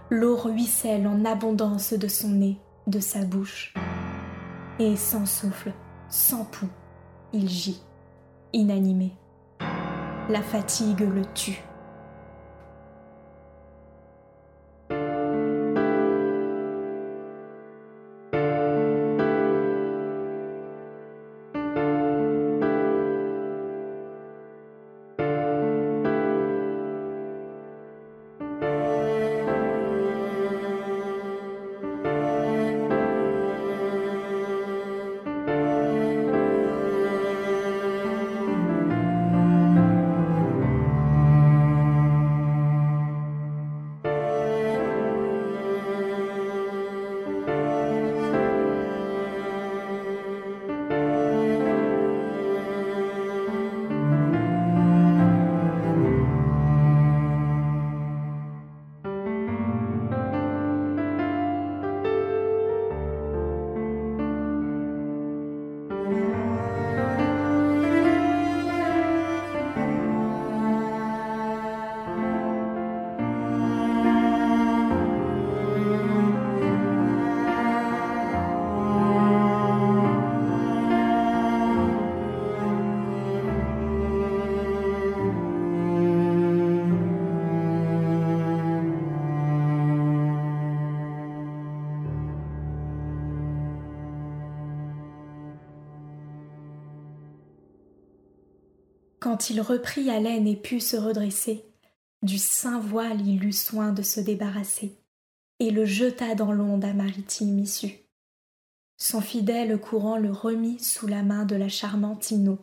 l'eau 0.09 0.37
ruisselle 0.37 1.05
en 1.05 1.25
abondance 1.25 1.91
de 1.91 2.07
son 2.07 2.29
nez, 2.29 2.61
de 2.87 3.01
sa 3.01 3.25
bouche. 3.25 3.73
Et 4.79 4.95
sans 4.95 5.25
souffle, 5.25 5.73
sans 6.07 6.45
pouls, 6.45 6.69
il 7.33 7.49
gît, 7.49 7.83
inanimé 8.53 9.11
la 10.29 10.41
fatigue 10.41 11.01
le 11.01 11.25
tue. 11.33 11.59
Quand 99.29 99.51
il 99.51 99.61
reprit 99.61 100.09
haleine 100.09 100.47
et 100.47 100.55
put 100.55 100.79
se 100.79 100.97
redresser, 100.97 101.63
du 102.23 102.39
saint 102.39 102.79
voile 102.79 103.21
il 103.21 103.45
eut 103.45 103.53
soin 103.53 103.93
de 103.93 104.01
se 104.01 104.19
débarrasser, 104.19 104.97
et 105.59 105.69
le 105.69 105.85
jeta 105.85 106.33
dans 106.33 106.51
l'onde 106.51 106.83
à 106.83 106.93
maritime 106.93 107.59
issue. 107.59 107.93
Son 108.97 109.21
fidèle 109.21 109.79
courant 109.79 110.17
le 110.17 110.31
remit 110.31 110.79
sous 110.79 111.05
la 111.05 111.21
main 111.21 111.45
de 111.45 111.55
la 111.55 111.69
charmante 111.69 112.31
Ino. 112.31 112.57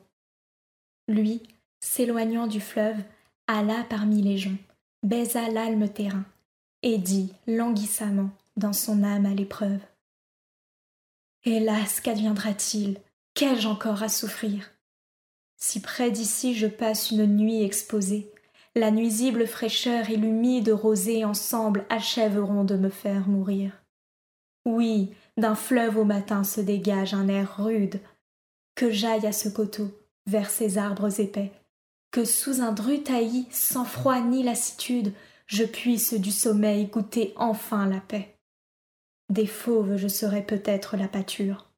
Lui, 1.07 1.41
s'éloignant 1.79 2.49
du 2.49 2.61
fleuve, 2.61 3.01
alla 3.47 3.85
parmi 3.89 4.21
les 4.21 4.37
joncs, 4.37 4.59
baisa 5.05 5.49
l'alme 5.49 5.89
terrain, 5.89 6.25
et 6.83 6.99
dit 6.99 7.33
languissamment 7.47 8.31
dans 8.57 8.73
son 8.73 9.05
âme 9.05 9.27
à 9.27 9.35
l'épreuve. 9.35 9.79
Hélas, 11.45 12.01
qu'adviendra-t-il? 12.01 12.99
Qu'ai-je 13.35 13.69
encore 13.69 14.03
à 14.03 14.09
souffrir? 14.09 14.73
Si 15.57 15.81
près 15.81 16.11
d'ici 16.11 16.55
je 16.55 16.67
passe 16.67 17.11
une 17.11 17.27
nuit 17.27 17.63
exposée, 17.63 18.33
la 18.75 18.91
nuisible 18.91 19.47
fraîcheur 19.47 20.11
et 20.11 20.17
l'humide 20.17 20.69
rosée 20.69 21.25
ensemble 21.25 21.87
achèveront 21.89 22.65
de 22.65 22.77
me 22.77 22.91
faire 22.91 23.27
mourir. 23.27 23.73
Oui, 24.67 25.15
d'un 25.37 25.55
fleuve 25.55 25.97
au 25.97 26.05
matin 26.05 26.45
se 26.45 26.61
dégage 26.61 27.15
un 27.15 27.29
air 27.29 27.57
rude. 27.65 28.01
Que 28.75 28.91
j'aille 28.91 29.27
à 29.27 29.33
ce 29.33 29.49
coteau, 29.49 29.91
vers 30.27 30.51
ces 30.51 30.77
arbres 30.77 31.21
épais, 31.21 31.53
que 32.11 32.25
sous 32.25 32.61
un 32.61 32.73
dru 32.73 33.03
taillis, 33.03 33.49
sans 33.51 33.85
froid 33.85 34.21
ni 34.21 34.43
lassitude, 34.43 35.15
je 35.47 35.65
puisse 35.65 36.13
du 36.15 36.31
sommeil 36.31 36.87
goûter 36.87 37.33
enfin 37.37 37.87
la 37.87 38.01
paix. 38.01 38.37
Des 39.31 39.47
fauves 39.47 39.97
je 39.97 40.09
serais 40.09 40.45
peut-être 40.45 40.97
la 40.97 41.09
pâture. 41.09 41.71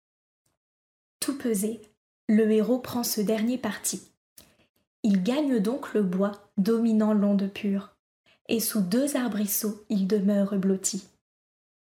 Tout 1.21 1.37
pesé, 1.37 1.83
le 2.29 2.51
héros 2.53 2.79
prend 2.79 3.03
ce 3.03 3.21
dernier 3.21 3.57
parti. 3.57 4.03
Il 5.03 5.23
gagne 5.23 5.61
donc 5.61 5.95
le 5.95 6.03
bois 6.03 6.33
dominant 6.59 7.15
l'onde 7.15 7.51
pure, 7.51 7.95
et 8.49 8.61
sous 8.61 8.83
deux 8.83 9.17
arbrisseaux 9.17 9.85
il 9.89 10.07
demeure 10.07 10.57
blotti. 10.57 11.05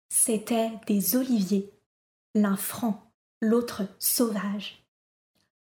C'étaient 0.09 0.71
des 0.87 1.15
oliviers, 1.15 1.71
l'un 2.33 2.55
franc, 2.55 3.11
l'autre 3.41 3.83
sauvage. 3.99 4.83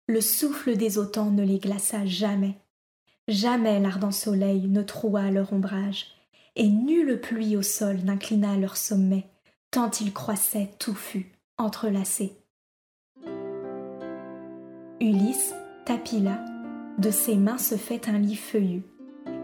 Le 0.08 0.22
souffle 0.22 0.76
des 0.76 0.98
automnes 0.98 1.36
ne 1.36 1.44
les 1.44 1.60
glaça 1.60 2.06
jamais. 2.06 2.56
Jamais 3.28 3.80
l'ardent 3.80 4.12
soleil 4.12 4.68
ne 4.68 4.82
troua 4.82 5.32
leur 5.32 5.54
ombrage, 5.54 6.08
et 6.56 6.68
nulle 6.68 7.22
pluie 7.22 7.56
au 7.56 7.62
sol 7.62 7.98
n'inclina 8.04 8.58
leur 8.58 8.78
sommet, 8.78 9.30
tant 9.72 9.92
ils 10.02 10.14
croissaient 10.14 10.72
touffus, 10.80 11.32
entrelacés. 11.58 12.36
Ulysse, 15.00 15.54
tapis 15.86 16.20
là, 16.20 16.44
de 16.98 17.12
ses 17.12 17.36
mains 17.36 17.60
se 17.60 17.76
fait 17.76 18.10
un 18.10 18.18
lit 18.18 18.36
feuillu, 18.36 18.82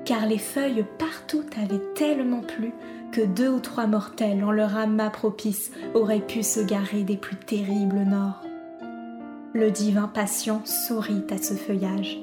car 0.04 0.26
les 0.26 0.40
feuilles 0.40 0.86
partout 0.98 1.44
avaient 1.62 1.94
tellement 1.94 2.42
plu 2.42 2.72
que 3.12 3.22
deux 3.22 3.50
ou 3.50 3.60
trois 3.60 3.86
mortels 3.86 4.44
en 4.44 4.52
leur 4.52 4.76
amas 4.76 5.12
propice 5.12 5.72
auraient 5.94 6.26
pu 6.26 6.42
se 6.42 6.60
garer 6.60 7.04
des 7.04 7.18
plus 7.18 7.36
terribles 7.36 8.02
nords. 8.02 8.42
Le 9.54 9.70
divin 9.70 10.08
patient 10.08 10.66
sourit 10.66 11.24
à 11.30 11.38
ce 11.38 11.54
feuillage. 11.54 12.20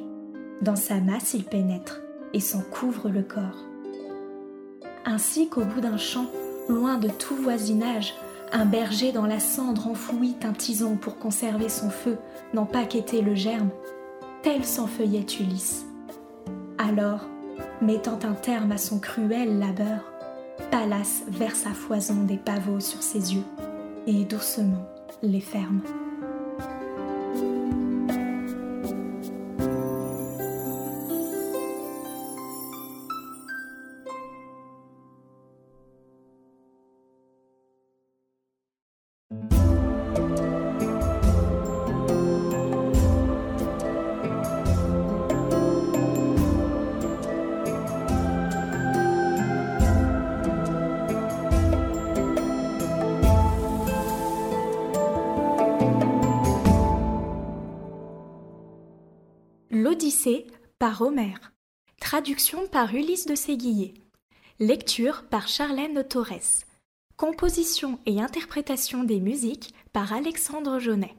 Dans 0.61 0.75
sa 0.75 1.01
masse 1.01 1.33
il 1.33 1.45
pénètre 1.45 2.01
et 2.35 2.41
s'en 2.41 2.63
couvre 2.63 3.09
le 3.11 3.23
corps. 3.23 3.65
Ainsi 5.05 5.49
qu'au 5.49 5.65
bout 5.65 5.81
d'un 5.81 5.97
champ, 5.97 6.27
loin 6.69 6.99
de 6.99 7.09
tout 7.09 7.37
voisinage, 7.37 8.15
un 8.53 8.65
berger 8.65 9.13
dans 9.13 9.27
la 9.27 9.41
cendre 9.41 9.87
enfouit 9.89 10.37
un 10.43 10.53
tison 10.53 10.97
pour 10.97 11.19
conserver 11.19 11.69
son 11.69 11.91
feu, 11.91 12.19
n'en 12.55 12.67
pas 12.67 12.85
quêter 12.85 13.23
le 13.23 13.35
germe, 13.35 13.71
tel 14.43 14.65
s'enfeuillait 14.65 15.27
Ulysse. 15.41 15.85
Alors, 16.79 17.27
mettant 17.81 18.19
un 18.25 18.33
terme 18.33 18.73
à 18.73 18.79
son 18.79 18.99
cruel 18.99 19.59
labeur, 19.59 20.13
Pallas 20.71 21.23
verse 21.29 21.67
à 21.67 21.75
foison 21.75 22.25
des 22.25 22.37
pavots 22.37 22.81
sur 22.81 23.03
ses 23.03 23.35
yeux 23.35 23.45
et 24.07 24.25
doucement 24.25 24.87
les 25.23 25.41
ferme. 25.41 25.81
Par. 60.91 61.53
Traduction 62.01 62.67
par 62.67 62.93
Ulysse 62.93 63.27
de 63.27 63.37
Séguillet. 63.37 63.95
Lecture 64.59 65.23
par 65.31 65.47
Charlène 65.47 66.03
Torres. 66.03 66.65
Composition 67.17 68.01
et 68.07 68.21
interprétation 68.21 69.05
des 69.05 69.21
musiques 69.21 69.73
par 69.93 70.13
Alexandre 70.13 70.81
Jaunet. 70.81 71.15